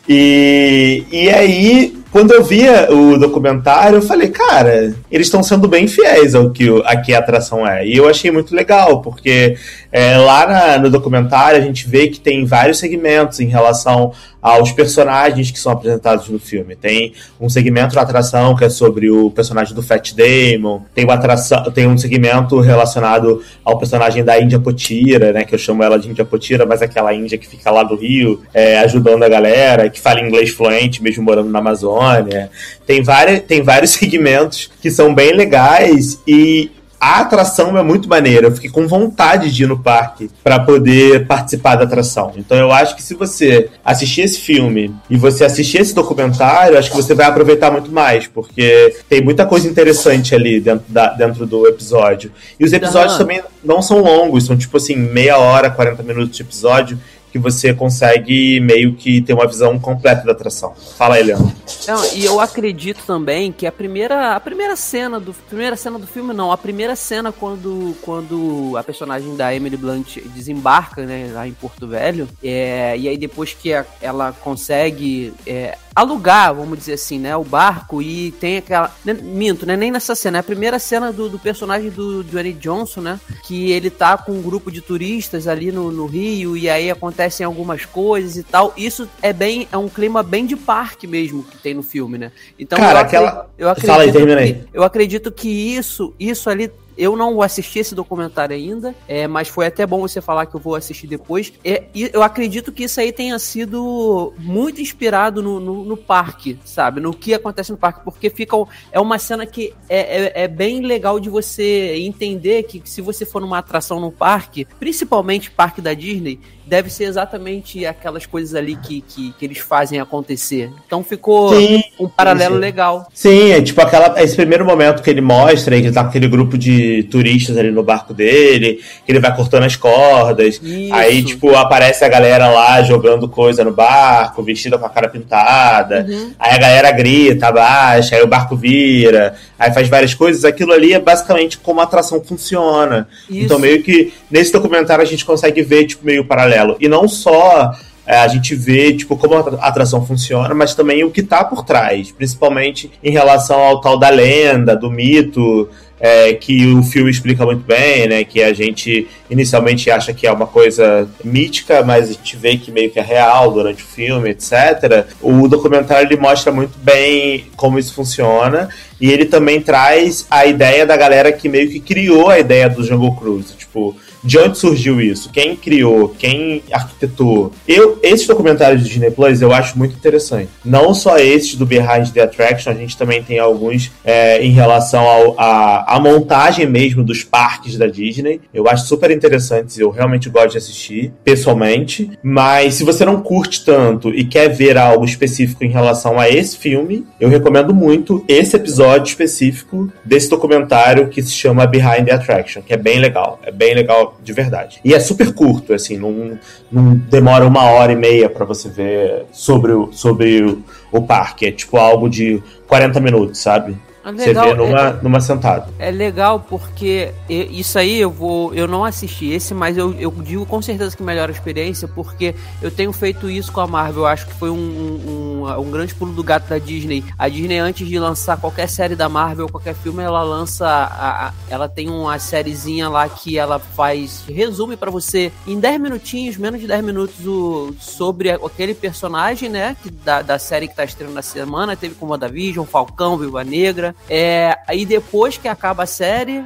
E, 0.09 1.05
e 1.13 1.31
aí, 1.31 2.00
quando 2.11 2.33
eu 2.33 2.43
via 2.43 2.93
o 2.93 3.17
documentário, 3.19 3.99
eu 3.99 4.03
falei, 4.03 4.29
cara, 4.29 4.95
eles 5.11 5.29
estão 5.29 5.43
sendo 5.43 5.69
bem 5.69 5.87
fiéis 5.87 6.35
ao 6.35 6.51
que, 6.51 6.69
a 6.85 6.97
que 6.97 7.15
a 7.15 7.19
atração 7.19 7.67
é. 7.67 7.87
E 7.87 7.97
eu 7.97 8.09
achei 8.09 8.31
muito 8.31 8.55
legal, 8.55 9.01
porque 9.01 9.57
é, 9.93 10.17
lá 10.17 10.47
na, 10.47 10.79
no 10.79 10.91
documentário 10.91 11.59
a 11.59 11.65
gente 11.65 11.89
vê 11.89 12.09
que 12.09 12.21
tem 12.21 12.45
vários 12.45 12.79
segmentos 12.79 13.41
em 13.41 13.47
relação 13.47 14.13
aos 14.41 14.73
personagens 14.73 15.51
que 15.51 15.59
são 15.59 15.73
apresentados 15.73 16.29
no 16.29 16.39
filme. 16.39 16.75
Tem 16.75 17.13
um 17.39 17.49
segmento 17.49 17.95
da 17.95 18.03
atração 18.03 18.57
que 18.57 18.65
é 18.65 18.71
sobre 18.71 19.11
o 19.11 19.31
personagem 19.31 19.75
do 19.75 19.83
Fat 19.83 20.15
Damon, 20.15 20.83
tem, 20.95 21.05
uma 21.05 21.15
atração, 21.15 21.71
tem 21.71 21.87
um 21.87 21.99
segmento 21.99 22.59
relacionado 22.61 23.43
ao 23.65 23.79
personagem 23.79 24.25
da 24.25 24.41
Índia 24.41 24.59
Potira, 24.59 25.33
né, 25.33 25.45
que 25.45 25.55
eu 25.55 25.59
chamo 25.59 25.83
ela 25.83 25.99
de 25.99 26.09
Índia 26.09 26.25
Potira, 26.25 26.65
mas 26.65 26.81
é 26.81 26.87
aquela 26.87 27.13
Índia 27.13 27.37
que 27.37 27.47
fica 27.47 27.71
lá 27.71 27.83
do 27.83 27.97
Rio, 27.97 28.41
é, 28.55 28.79
ajudando 28.79 29.25
a 29.25 29.29
galera, 29.29 29.91
que 29.91 30.01
fala 30.01 30.21
inglês 30.21 30.51
fluente, 30.51 31.03
mesmo 31.03 31.23
morando 31.23 31.51
na 31.51 31.59
Amazônia. 31.59 32.51
Tem, 32.87 33.03
várias, 33.03 33.41
tem 33.41 33.63
vários 33.63 33.91
segmentos 33.93 34.71
que 34.81 34.91
são 34.91 35.15
bem 35.15 35.35
legais 35.35 36.21
e 36.27 36.71
a 37.01 37.21
atração 37.21 37.79
é 37.79 37.83
muito 37.83 38.09
maneira. 38.09 38.49
Eu 38.49 38.53
fiquei 38.53 38.69
com 38.69 38.87
vontade 38.87 39.51
de 39.51 39.63
ir 39.63 39.67
no 39.67 39.79
parque 39.79 40.31
para 40.45 40.61
poder 40.61 41.27
participar 41.27 41.77
da 41.77 41.85
atração. 41.85 42.33
Então 42.37 42.59
eu 42.59 42.71
acho 42.71 42.95
que 42.95 43.03
se 43.03 43.15
você 43.15 43.71
assistir 43.83 44.21
esse 44.21 44.39
filme 44.39 44.95
e 45.09 45.17
você 45.17 45.45
assistir 45.45 45.79
esse 45.79 45.95
documentário, 45.95 46.79
acho 46.79 46.91
que 46.91 46.97
você 46.97 47.15
vai 47.15 47.25
aproveitar 47.25 47.71
muito 47.71 47.91
mais, 47.91 48.27
porque 48.27 48.95
tem 49.09 49.23
muita 49.23 49.47
coisa 49.47 49.67
interessante 49.67 50.35
ali 50.35 50.61
dentro, 50.61 50.85
da, 50.89 51.15
dentro 51.15 51.47
do 51.47 51.67
episódio. 51.67 52.31
E 52.59 52.65
os 52.65 52.73
episódios 52.73 53.15
uhum. 53.15 53.19
também 53.19 53.43
não 53.65 53.81
são 53.81 54.01
longos, 54.01 54.45
são 54.45 54.57
tipo 54.57 54.77
assim, 54.77 54.95
meia 54.95 55.39
hora, 55.39 55.71
40 55.71 56.03
minutos 56.03 56.37
de 56.37 56.43
episódio 56.43 56.99
que 57.31 57.39
você 57.39 57.73
consegue 57.73 58.61
meio 58.61 58.95
que 58.95 59.21
ter 59.21 59.33
uma 59.33 59.47
visão 59.47 59.79
completa 59.79 60.25
da 60.25 60.33
atração. 60.33 60.75
Fala 60.97 61.15
aí, 61.15 61.23
Leandro. 61.23 61.53
Não, 61.87 62.05
e 62.15 62.25
eu 62.25 62.41
acredito 62.41 63.03
também 63.07 63.53
que 63.53 63.67
a 63.67 63.73
primeira, 63.73 64.35
a 64.35 64.41
primeira 64.41 64.77
cena 64.77 65.21
do 65.21 65.33
primeira 65.33 65.77
cena 65.77 65.99
do 65.99 66.07
filme 66.07 66.35
não, 66.35 66.53
a 66.53 66.59
primeira 66.59 66.95
cena 66.97 67.33
quando, 67.33 67.97
quando 68.03 68.77
a 68.77 68.83
personagem 68.83 69.37
da 69.37 69.55
Emily 69.55 69.77
Blunt 69.77 70.19
desembarca, 70.35 71.05
né, 71.05 71.31
lá 71.33 71.47
em 71.47 71.53
Porto 71.53 71.87
Velho, 71.87 72.29
é, 72.43 72.97
e 72.99 73.09
aí 73.09 73.17
depois 73.17 73.55
que 73.55 73.73
a, 73.73 73.85
ela 74.01 74.33
consegue 74.33 75.33
é, 75.47 75.77
alugar, 75.95 76.55
vamos 76.55 76.79
dizer 76.79 76.95
assim, 76.95 77.19
né, 77.19 77.37
o 77.37 77.45
barco 77.45 78.01
e 78.01 78.31
tem 78.33 78.59
aquela, 78.59 78.95
né, 79.05 79.13
minto, 79.13 79.67
né, 79.67 79.77
nem 79.77 79.91
nessa 79.91 80.15
cena, 80.15 80.39
é 80.39 80.41
a 80.41 80.45
primeira 80.45 80.79
cena 80.79 81.13
do, 81.13 81.29
do 81.29 81.39
personagem 81.39 81.91
do 81.91 82.23
Johnny 82.25 82.53
Johnson, 82.53 83.01
né, 83.01 83.21
que 83.45 83.71
ele 83.73 83.91
tá 83.91 84.17
com 84.17 84.33
um 84.33 84.43
grupo 84.43 84.71
de 84.71 84.81
turistas 84.81 85.49
ali 85.49 85.73
no, 85.73 85.91
no 85.91 86.07
Rio 86.07 86.57
e 86.57 86.69
aí 86.69 86.91
acontecem 86.91 87.45
algumas 87.45 87.85
coisas 87.85 88.37
e 88.37 88.43
tal. 88.43 88.73
Isso 88.77 89.09
é 89.21 89.33
bem, 89.33 89.69
é 89.73 89.77
um 89.77 89.89
clima 89.89 90.23
bem 90.23 90.47
de 90.47 90.57
parque 90.57 91.07
mesmo 91.07 91.43
que 91.43 91.59
tem 91.59 91.75
no 91.75 91.83
filme, 91.83 92.19
né? 92.19 92.33
Então 92.59 92.79
Cara, 92.79 93.01
eu, 93.01 93.03
aquela... 93.03 93.51
eu 93.59 93.69
acredito 93.69 93.91
Fala 93.91 94.03
aí, 94.05 94.13
termina 94.13 94.41
aí. 94.41 94.55
Que, 94.55 94.69
eu 94.73 94.83
acredito 94.83 95.33
que 95.33 95.49
isso, 95.49 96.15
isso 96.19 96.49
ali 96.49 96.71
eu 97.01 97.17
não 97.17 97.41
assisti 97.41 97.79
esse 97.79 97.95
documentário 97.95 98.55
ainda, 98.55 98.95
é, 99.09 99.27
mas 99.27 99.49
foi 99.49 99.67
até 99.67 99.87
bom 99.87 100.01
você 100.01 100.21
falar 100.21 100.45
que 100.45 100.55
eu 100.55 100.61
vou 100.61 100.75
assistir 100.75 101.07
depois. 101.07 101.51
É, 101.65 101.85
e 101.95 102.11
eu 102.13 102.23
acredito 102.23 102.71
que 102.71 102.85
isso 102.85 103.01
aí 103.01 103.11
tenha 103.11 103.39
sido 103.39 104.35
muito 104.39 104.83
inspirado 104.83 105.43
no, 105.43 105.59
no, 105.59 105.85
no, 105.85 105.97
parque, 105.97 106.59
sabe? 106.63 107.01
No 107.01 107.15
que 107.15 107.33
acontece 107.33 107.73
no 107.73 107.79
parque, 107.79 108.05
porque 108.05 108.29
fica 108.29 108.55
é 108.93 109.01
uma 109.01 109.19
cena 109.19 109.47
que 109.47 109.73
é, 109.89 110.25
é, 110.25 110.43
é, 110.43 110.49
bem 110.49 110.81
legal 110.81 111.19
de 111.19 111.31
você 111.31 111.95
entender 111.97 112.65
que 112.65 112.83
se 112.85 113.01
você 113.01 113.25
for 113.25 113.41
numa 113.41 113.59
atração 113.59 113.99
no 113.99 114.13
parque, 114.13 114.67
principalmente 114.79 115.51
parque 115.51 115.81
da 115.81 115.95
Disney, 115.95 116.39
deve 116.71 116.89
ser 116.89 117.05
exatamente 117.05 117.85
aquelas 117.85 118.25
coisas 118.27 118.55
ali 118.55 118.77
que, 118.77 119.01
que, 119.01 119.35
que 119.37 119.45
eles 119.45 119.59
fazem 119.59 119.99
acontecer. 119.99 120.71
Então 120.87 121.03
ficou 121.03 121.53
sim, 121.53 121.83
um 121.99 122.09
paralelo 122.09 122.55
sim. 122.55 122.61
legal. 122.61 123.09
Sim, 123.13 123.51
é 123.51 123.61
tipo 123.61 123.81
aquela, 123.81 124.23
esse 124.23 124.37
primeiro 124.37 124.65
momento 124.65 125.03
que 125.03 125.11
ele 125.11 125.21
mostra, 125.21 125.75
que 125.75 125.87
ele 125.87 125.93
tá 125.93 126.05
com 126.05 126.11
aquele 126.11 126.29
grupo 126.29 126.57
de 126.57 127.03
turistas 127.11 127.59
ali 127.59 127.73
no 127.73 127.83
barco 127.83 128.15
dele, 128.15 128.81
que 129.05 129.11
ele 129.11 129.19
vai 129.19 129.35
cortando 129.35 129.65
as 129.65 129.75
cordas, 129.75 130.61
Isso. 130.63 130.95
aí 130.95 131.25
tipo 131.25 131.53
aparece 131.57 132.05
a 132.05 132.09
galera 132.09 132.49
lá 132.49 132.81
jogando 132.83 133.29
coisa 133.29 133.65
no 133.65 133.73
barco, 133.73 134.41
vestida 134.41 134.79
com 134.79 134.87
a 134.87 134.91
cara 134.91 135.09
pintada, 135.09 136.07
uhum. 136.09 136.33
aí 136.39 136.55
a 136.55 136.59
galera 136.59 136.93
grita, 136.93 137.49
abaixa, 137.49 138.15
aí 138.15 138.23
o 138.23 138.29
barco 138.29 138.55
vira, 138.55 139.35
aí 139.59 139.73
faz 139.75 139.89
várias 139.89 140.15
coisas, 140.15 140.45
aquilo 140.45 140.73
ali 140.73 140.93
é 140.93 141.01
basicamente 141.01 141.59
como 141.59 141.81
a 141.81 141.83
atração 141.83 142.23
funciona. 142.23 143.09
Isso. 143.29 143.47
Então 143.47 143.59
meio 143.59 143.83
que 143.83 144.13
nesse 144.31 144.53
documentário 144.53 145.03
a 145.03 145.07
gente 145.07 145.25
consegue 145.25 145.63
ver 145.63 145.87
tipo 145.87 146.07
meio 146.07 146.25
paralelo 146.25 146.60
paralelo. 146.61 146.77
E 146.81 146.89
não 146.89 147.09
só 147.09 147.73
é, 148.07 148.19
a 148.19 148.29
gente 148.29 148.55
vê 148.55 148.93
tipo, 148.93 149.17
como 149.17 149.35
a 149.35 149.69
atração 149.69 150.05
funciona, 150.05 150.55
mas 150.55 150.75
também 150.75 151.05
o 151.05 151.11
que 151.11 151.21
está 151.21 151.45
por 151.45 151.65
trás, 151.65 152.11
principalmente 152.11 152.91
em 153.03 153.11
relação 153.11 153.61
ao 153.61 153.81
tal 153.81 153.99
da 153.99 154.09
lenda, 154.09 154.77
do 154.77 154.91
mito, 154.91 155.69
é, 155.99 156.33
que 156.35 156.67
o 156.67 156.83
filme 156.83 157.11
explica 157.11 157.45
muito 157.45 157.65
bem, 157.65 158.09
né? 158.09 158.25
Que 158.25 158.43
a 158.43 158.53
gente 158.53 159.07
inicialmente 159.31 159.91
acha 159.91 160.13
que 160.13 160.27
é 160.27 160.33
uma 160.33 160.47
coisa 160.47 161.09
mítica, 161.25 161.83
mas 161.83 162.11
a 162.11 162.13
gente 162.13 162.37
vê 162.37 162.57
que 162.57 162.71
meio 162.71 162.91
que 162.91 162.99
é 162.99 163.03
real 163.03 163.53
durante 163.53 163.83
o 163.83 163.87
filme, 163.87 164.31
etc. 164.31 165.07
O 165.21 165.49
documentário 165.49 166.09
ele 166.09 166.21
mostra 166.21 166.53
muito 166.53 166.79
bem 166.79 167.47
como 167.57 167.79
isso 167.79 167.95
funciona 167.95 168.69
e 169.01 169.11
ele 169.11 169.25
também 169.25 169.61
traz 169.61 170.27
a 170.31 170.45
ideia 170.45 170.85
da 170.85 170.97
galera 170.97 171.33
que 171.33 171.49
meio 171.49 171.71
que 171.71 171.81
criou 171.81 172.29
a 172.29 172.39
ideia 172.39 172.69
do 172.69 172.85
Jungle 172.85 173.17
Cruise, 173.17 173.55
tipo 173.57 173.97
de 174.23 174.39
onde 174.39 174.59
surgiu 174.59 175.01
isso? 175.01 175.31
Quem 175.31 175.57
criou? 175.57 176.15
Quem 176.19 176.63
arquitetou? 176.71 177.53
Eu, 177.67 177.99
esses 178.03 178.27
documentários 178.27 178.83
do 178.83 178.89
Disney 178.89 179.11
Plus 179.11 179.41
eu 179.41 179.53
acho 179.53 179.79
muito 179.79 179.95
interessante. 179.95 180.51
Não 180.65 180.93
só 180.93 181.19
esses 181.19 181.55
do 181.55 181.65
Behind 181.65 182.11
the 182.13 182.21
Attraction, 182.21 182.71
a 182.71 182.75
gente 182.75 182.97
também 182.97 183.23
tem 183.23 183.39
alguns 183.39 183.91
é, 184.05 184.43
em 184.45 184.51
relação 184.51 185.35
à 185.39 185.99
montagem 186.01 186.67
mesmo 186.67 187.03
dos 187.03 187.25
parques 187.25 187.77
da 187.77 187.87
Disney. 187.87 188.41
Eu 188.53 188.69
acho 188.69 188.87
super 188.87 189.11
interessantes, 189.27 189.79
eu 189.79 189.91
realmente 189.91 190.29
gosto 190.29 190.53
de 190.53 190.59
assistir, 190.59 191.13
pessoalmente. 191.23 192.11
Mas 192.23 192.75
se 192.75 192.85
você 192.85 193.05
não 193.05 193.21
curte 193.21 193.65
tanto 193.65 194.11
e 194.11 194.25
quer 194.25 194.49
ver 194.49 194.77
algo 194.77 195.05
específico 195.05 195.65
em 195.65 195.69
relação 195.69 196.19
a 196.19 196.29
esse 196.29 196.57
filme, 196.57 197.07
eu 197.21 197.29
recomendo 197.29 197.75
muito 197.75 198.25
esse 198.27 198.57
episódio 198.57 199.11
específico 199.11 199.91
desse 200.05 200.29
documentário 200.29 201.09
que 201.09 201.23
se 201.23 201.33
chama 201.33 201.67
Behind 201.67 202.05
the 202.07 202.13
Attraction, 202.13 202.63
que 202.63 202.73
é 202.73 202.77
bem 202.77 202.99
legal. 202.99 203.39
É 203.45 203.51
bem 203.51 203.75
legal 203.75 204.19
de 204.23 204.33
verdade. 204.33 204.81
E 204.85 204.95
é 204.95 205.01
super 205.01 205.33
curto, 205.33 205.73
assim, 205.73 205.97
não, 205.97 206.39
não 206.71 206.95
demora 206.95 207.47
uma 207.47 207.65
hora 207.65 207.93
e 207.93 207.97
meia 207.97 208.29
para 208.29 208.45
você 208.45 208.69
ver 208.69 209.25
sobre, 209.33 209.73
o, 209.73 209.93
sobre 209.93 210.43
o, 210.43 210.63
o 210.91 211.03
parque. 211.03 211.47
É 211.47 211.53
tipo 211.53 211.77
algo 211.77 212.09
de 212.09 212.43
40 212.67 213.01
minutos, 213.01 213.39
sabe? 213.41 213.77
É 214.05 214.11
legal, 214.11 214.45
Você 214.49 214.55
vê 214.55 214.57
numa, 214.57 214.81
é, 214.81 215.03
numa 215.03 215.21
sentada. 215.21 215.69
É 215.79 215.91
legal 215.91 216.41
porque 216.41 217.13
isso 217.29 217.79
aí 217.79 217.99
eu 218.01 218.11
vou. 218.11 218.55
Eu 218.55 218.67
não 218.67 218.85
assisti 218.85 219.31
esse, 219.31 219.53
mas 219.53 219.77
eu, 219.77 219.93
eu 219.99 220.11
digo 220.11 220.47
com 220.47 220.63
certeza 220.63 220.97
que 220.97 221.03
melhora 221.03 221.31
a 221.31 221.35
experiência, 221.35 221.87
porque 221.87 222.35
eu 222.63 222.71
tenho 222.71 222.93
feito 222.93 223.29
isso 223.29 223.53
com 223.53 223.61
a 223.61 223.67
Marvel. 223.67 224.03
Eu 224.03 224.07
acho 224.07 224.27
que 224.27 224.35
foi 224.35 224.49
um, 224.49 224.57
um, 224.57 225.61
um, 225.61 225.71
grande 225.71 225.95
pulo 225.95 226.13
do 226.13 226.25
gato 226.25 226.49
da 226.49 226.59
Disney. 226.59 227.05
A 227.19 227.29
Disney, 227.29 227.59
antes 227.59 227.87
de 227.87 227.99
lançar 227.99 228.39
qualquer 228.39 228.69
série 228.69 228.97
da 228.97 229.09
Marvel, 229.09 229.49
qualquer 229.49 229.75
filme, 229.75 230.03
ela 230.03 230.23
lança. 230.23 230.67
A, 230.67 231.27
a, 231.27 231.33
ela 231.49 231.69
tem 231.69 231.91
uma 231.91 232.19
sériezinha 232.19 232.89
lá 232.89 233.07
que 233.09 233.39
ela 233.39 233.59
faz. 233.59 234.25
Resume 234.27 234.77
para 234.77 234.91
você 234.91 235.31
em 235.47 235.61
10 235.61 235.79
minutinhos, 235.79 236.37
menos 236.39 236.61
de 236.61 236.67
10 236.67 236.83
minutos, 236.83 237.27
o, 237.27 237.75
sobre 237.79 238.31
aquele 238.31 238.75
personagem, 238.75 239.51
né? 239.51 239.77
Que, 239.83 239.91
da, 239.91 240.23
da 240.23 240.39
série 240.39 240.69
que 240.69 240.75
tá 240.75 240.85
estreando 240.85 241.15
na 241.15 241.23
semana. 241.23 241.77
Teve 241.77 241.95
com 241.97 242.07
WandaVision, 242.07 242.65
Falcão, 242.65 243.19
Viúva 243.19 243.45
Negra. 243.45 243.90
É, 244.09 244.59
aí 244.67 244.85
depois 244.85 245.37
que 245.37 245.49
acaba 245.49 245.85
a 245.85 245.87
série, 245.87 246.45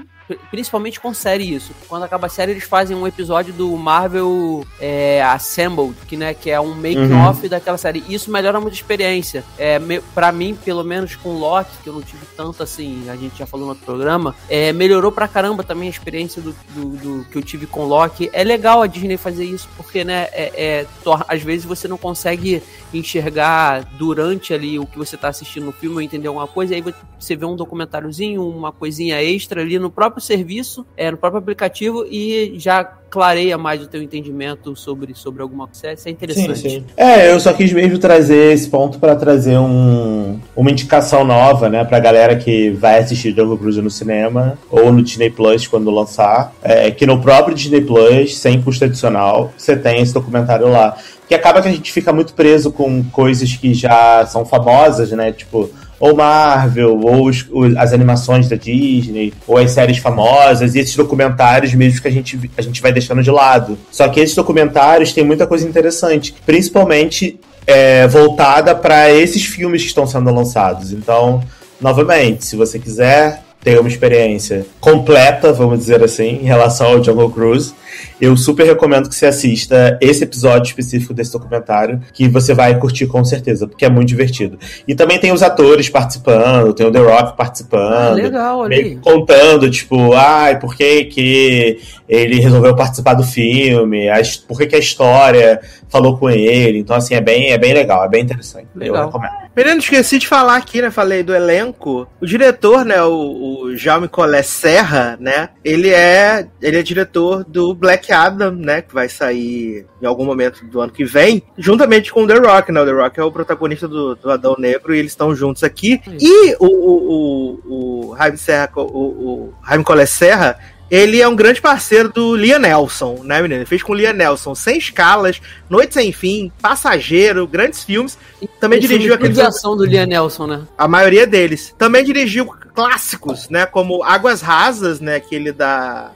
principalmente 0.50 0.98
com 1.00 1.12
série 1.12 1.54
isso. 1.54 1.72
Quando 1.88 2.02
acaba 2.04 2.26
a 2.26 2.30
série, 2.30 2.52
eles 2.52 2.64
fazem 2.64 2.96
um 2.96 3.06
episódio 3.06 3.52
do 3.52 3.68
Marvel 3.76 4.64
é, 4.80 5.22
Assembled, 5.22 5.94
que, 6.06 6.16
né, 6.16 6.32
que 6.34 6.50
é 6.50 6.60
um 6.60 6.74
make-off 6.74 7.48
daquela 7.48 7.76
série. 7.78 8.02
Isso 8.08 8.30
melhora 8.30 8.58
muito 8.60 8.72
a 8.72 8.76
experiência. 8.76 9.44
É, 9.58 9.78
me, 9.78 10.00
pra 10.14 10.32
mim, 10.32 10.54
pelo 10.64 10.82
menos 10.82 11.14
com 11.16 11.38
Loki, 11.38 11.70
que 11.82 11.88
eu 11.88 11.92
não 11.92 12.02
tive 12.02 12.24
tanto 12.36 12.62
assim, 12.62 13.08
a 13.10 13.16
gente 13.16 13.36
já 13.38 13.46
falou 13.46 13.66
no 13.66 13.72
outro 13.72 13.84
programa, 13.84 14.34
é, 14.48 14.72
melhorou 14.72 15.12
pra 15.12 15.28
caramba 15.28 15.62
também 15.62 15.88
a 15.88 15.90
experiência 15.90 16.40
do, 16.40 16.54
do- 16.74 16.88
do 17.20 17.24
que 17.30 17.36
eu 17.36 17.42
tive 17.42 17.66
com 17.66 17.84
Loki. 17.84 18.30
É 18.32 18.42
legal 18.42 18.80
a 18.82 18.86
Disney 18.86 19.16
fazer 19.16 19.44
isso, 19.44 19.68
porque, 19.76 20.04
né, 20.04 20.28
é, 20.32 20.52
é, 20.56 20.86
às 21.28 21.42
vezes 21.42 21.64
você 21.66 21.86
não 21.86 21.98
consegue 21.98 22.62
enxergar 22.92 23.84
durante 23.98 24.54
ali 24.54 24.78
o 24.78 24.86
que 24.86 24.96
você 24.96 25.16
tá 25.16 25.28
assistindo 25.28 25.66
no 25.66 25.72
filme 25.72 25.96
ou 25.96 26.02
entender 26.02 26.28
alguma 26.28 26.46
coisa, 26.46 26.74
aí 26.74 26.82
você 27.18 27.36
vê 27.36 27.44
um 27.44 27.56
documentáriozinho, 27.56 28.46
uma 28.48 28.72
coisinha 28.72 29.22
extra 29.22 29.60
ali 29.60 29.78
no 29.78 29.90
próprio 29.90 30.13
serviço, 30.20 30.86
é, 30.96 31.10
no 31.10 31.16
próprio 31.16 31.40
aplicativo 31.40 32.04
e 32.10 32.54
já 32.58 32.84
clareia 33.14 33.56
mais 33.56 33.80
o 33.80 33.86
teu 33.86 34.02
entendimento 34.02 34.74
sobre, 34.74 35.14
sobre 35.14 35.40
alguma 35.40 35.68
coisa. 35.68 35.92
Isso 35.92 36.08
é 36.08 36.10
interessante. 36.10 36.58
Sim, 36.58 36.68
sim. 36.68 36.84
É, 36.96 37.30
eu 37.30 37.38
só 37.38 37.52
quis 37.52 37.72
mesmo 37.72 37.96
trazer 37.98 38.52
esse 38.52 38.68
ponto 38.68 38.98
pra 38.98 39.14
trazer 39.14 39.56
um, 39.56 40.40
uma 40.56 40.70
indicação 40.70 41.24
nova, 41.24 41.68
né, 41.68 41.84
pra 41.84 42.00
galera 42.00 42.34
que 42.34 42.70
vai 42.70 42.98
assistir 42.98 43.30
Jungle 43.34 43.56
Cruise 43.56 43.80
no 43.80 43.90
cinema 43.90 44.58
ou 44.68 44.92
no 44.92 45.00
Disney 45.00 45.30
Plus 45.30 45.68
quando 45.68 45.90
lançar. 45.92 46.52
É, 46.60 46.90
que 46.90 47.06
no 47.06 47.20
próprio 47.20 47.54
Disney 47.54 47.82
Plus, 47.82 48.36
sem 48.36 48.60
custo 48.60 48.84
adicional, 48.84 49.52
você 49.56 49.76
tem 49.76 50.02
esse 50.02 50.12
documentário 50.12 50.68
lá. 50.68 50.96
Que 51.28 51.34
acaba 51.34 51.62
que 51.62 51.68
a 51.68 51.72
gente 51.72 51.92
fica 51.92 52.12
muito 52.12 52.34
preso 52.34 52.72
com 52.72 53.02
coisas 53.04 53.52
que 53.54 53.72
já 53.72 54.26
são 54.26 54.44
famosas, 54.44 55.10
né? 55.12 55.32
Tipo, 55.32 55.70
ou 56.04 56.14
Marvel, 56.14 57.00
ou 57.02 57.28
os- 57.28 57.46
as 57.78 57.94
animações 57.94 58.46
da 58.46 58.56
Disney, 58.56 59.32
ou 59.46 59.56
as 59.56 59.70
séries 59.70 59.96
famosas, 59.96 60.74
e 60.74 60.78
esses 60.78 60.94
documentários 60.94 61.72
mesmo 61.72 62.02
que 62.02 62.08
a 62.08 62.10
gente, 62.10 62.50
a 62.58 62.60
gente 62.60 62.82
vai 62.82 62.92
deixando 62.92 63.22
de 63.22 63.30
lado. 63.30 63.78
Só 63.90 64.06
que 64.08 64.20
esses 64.20 64.36
documentários 64.36 65.14
têm 65.14 65.24
muita 65.24 65.46
coisa 65.46 65.66
interessante, 65.66 66.34
principalmente 66.44 67.40
é, 67.66 68.06
voltada 68.06 68.74
para 68.74 69.10
esses 69.10 69.44
filmes 69.46 69.80
que 69.80 69.88
estão 69.88 70.06
sendo 70.06 70.30
lançados. 70.30 70.92
Então, 70.92 71.42
novamente, 71.80 72.44
se 72.44 72.54
você 72.54 72.78
quiser 72.78 73.43
ter 73.64 73.80
uma 73.80 73.88
experiência 73.88 74.66
completa, 74.78 75.52
vamos 75.52 75.78
dizer 75.78 76.04
assim, 76.04 76.38
em 76.42 76.44
relação 76.44 76.88
ao 76.88 77.02
Jungle 77.02 77.30
Cruise, 77.30 77.74
eu 78.20 78.36
super 78.36 78.64
recomendo 78.64 79.08
que 79.08 79.14
você 79.14 79.26
assista 79.26 79.98
esse 80.00 80.22
episódio 80.22 80.68
específico 80.68 81.14
desse 81.14 81.32
documentário, 81.32 82.00
que 82.12 82.28
você 82.28 82.52
vai 82.52 82.78
curtir 82.78 83.06
com 83.06 83.24
certeza, 83.24 83.66
porque 83.66 83.84
é 83.84 83.88
muito 83.88 84.08
divertido. 84.08 84.58
E 84.86 84.94
também 84.94 85.18
tem 85.18 85.32
os 85.32 85.42
atores 85.42 85.88
participando, 85.88 86.74
tem 86.74 86.86
o 86.86 86.92
The 86.92 86.98
Rock 86.98 87.36
participando. 87.36 87.92
Ah, 87.94 88.10
legal, 88.10 88.58
olha 88.58 88.98
contando, 89.00 89.70
tipo, 89.70 90.12
ai, 90.12 90.58
por 90.58 90.76
que 90.76 91.04
que 91.06 91.80
ele 92.08 92.40
resolveu 92.40 92.76
participar 92.76 93.14
do 93.14 93.22
filme, 93.22 94.08
a 94.08 94.20
por 94.46 94.58
que 94.58 94.66
que 94.66 94.76
a 94.76 94.78
história 94.78 95.60
falou 95.88 96.18
com 96.18 96.28
ele. 96.28 96.78
Então, 96.78 96.96
assim, 96.96 97.14
é 97.14 97.20
bem, 97.20 97.52
é 97.52 97.58
bem 97.58 97.72
legal, 97.72 98.04
é 98.04 98.08
bem 98.08 98.22
interessante. 98.22 98.66
Legal. 98.74 98.96
Eu 98.96 99.06
recomendo. 99.06 99.43
Menino, 99.56 99.78
esqueci 99.78 100.18
de 100.18 100.26
falar 100.26 100.56
aqui, 100.56 100.82
né? 100.82 100.90
Falei 100.90 101.22
do 101.22 101.34
elenco. 101.34 102.08
O 102.20 102.26
diretor, 102.26 102.84
né? 102.84 103.00
O, 103.04 103.66
o 103.66 103.76
Jaume 103.76 104.08
Collet 104.08 104.44
Serra, 104.44 105.16
né? 105.20 105.50
Ele 105.64 105.90
é, 105.90 106.48
ele 106.60 106.78
é 106.78 106.82
diretor 106.82 107.44
do 107.44 107.72
Black 107.72 108.12
Adam, 108.12 108.50
né? 108.50 108.82
Que 108.82 108.92
vai 108.92 109.08
sair 109.08 109.86
em 110.02 110.06
algum 110.06 110.24
momento 110.24 110.64
do 110.66 110.80
ano 110.80 110.92
que 110.92 111.04
vem, 111.04 111.42
juntamente 111.56 112.12
com 112.12 112.24
o 112.24 112.26
The 112.26 112.34
Rock, 112.34 112.72
né? 112.72 112.80
O 112.80 112.84
The 112.84 112.92
Rock 112.92 113.20
é 113.20 113.22
o 113.22 113.30
protagonista 113.30 113.86
do, 113.86 114.16
do 114.16 114.30
Adão 114.30 114.56
Negro 114.58 114.94
e 114.94 114.98
eles 114.98 115.12
estão 115.12 115.34
juntos 115.34 115.62
aqui. 115.62 116.00
E 116.20 116.56
o, 116.58 116.66
o, 116.66 117.60
o, 117.64 118.10
o 118.10 118.16
Jaime 118.16 118.36
Serra, 118.36 118.70
o, 118.76 118.80
o 118.82 119.54
Jaime 119.66 119.84
Collet 119.84 120.10
Serra, 120.10 120.58
ele 120.94 121.20
é 121.20 121.26
um 121.26 121.34
grande 121.34 121.60
parceiro 121.60 122.08
do 122.08 122.36
Liam 122.36 122.60
Nelson, 122.60 123.20
né, 123.24 123.42
menino? 123.42 123.58
Ele 123.58 123.66
fez 123.66 123.82
com 123.82 123.92
o 123.92 123.96
Liam 123.96 124.12
Nelson 124.12 124.54
Sem 124.54 124.78
Escalas, 124.78 125.40
Noite 125.68 125.94
Sem 125.94 126.12
Fim, 126.12 126.52
Passageiro, 126.62 127.48
grandes 127.48 127.82
filmes. 127.82 128.16
Também 128.60 128.80
filme 128.80 128.98
dirigiu 128.98 129.14
aquele 129.14 129.40
ação 129.42 129.76
do 129.76 129.84
Liam 129.84 130.06
Nelson, 130.06 130.46
né? 130.46 130.62
a 130.78 130.86
maioria 130.86 131.26
deles. 131.26 131.74
Também 131.76 132.04
dirigiu 132.04 132.46
clássicos, 132.72 133.48
né? 133.48 133.66
Como 133.66 134.04
Águas 134.04 134.40
Rasas, 134.40 135.00
né? 135.00 135.16
Aquele 135.16 135.50
da, 135.50 136.12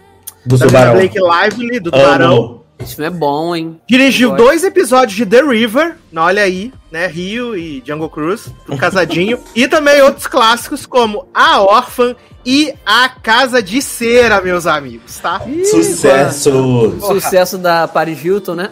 Do 0.46 0.56
da 0.56 0.66
Tubarão. 0.66 0.92
Blake 0.92 1.18
Lively, 1.18 1.80
do 1.80 1.90
Tubarão. 1.90 2.62
Esse 2.78 2.94
filme 2.94 3.08
é 3.08 3.10
bom, 3.10 3.54
hein? 3.54 3.80
Dirigiu 3.88 4.36
dois 4.36 4.62
episódios 4.62 5.16
de 5.16 5.26
The 5.26 5.42
River, 5.42 5.96
não, 6.12 6.22
olha 6.22 6.42
aí, 6.42 6.72
né? 6.90 7.06
Rio 7.06 7.56
e 7.56 7.82
Jungle 7.84 8.08
Cruise, 8.08 8.52
tudo 8.64 8.78
casadinho. 8.78 9.38
e 9.54 9.66
também 9.66 10.00
outros 10.00 10.26
clássicos 10.26 10.86
como 10.86 11.28
A 11.34 11.60
Órfã 11.60 12.14
e 12.46 12.72
A 12.86 13.08
Casa 13.08 13.62
de 13.62 13.82
Cera, 13.82 14.40
meus 14.40 14.66
amigos, 14.66 15.18
tá? 15.18 15.42
Sucesso! 15.70 16.98
Sucesso 17.00 17.58
da 17.58 17.88
Paris 17.88 18.24
Hilton, 18.24 18.54
né? 18.54 18.70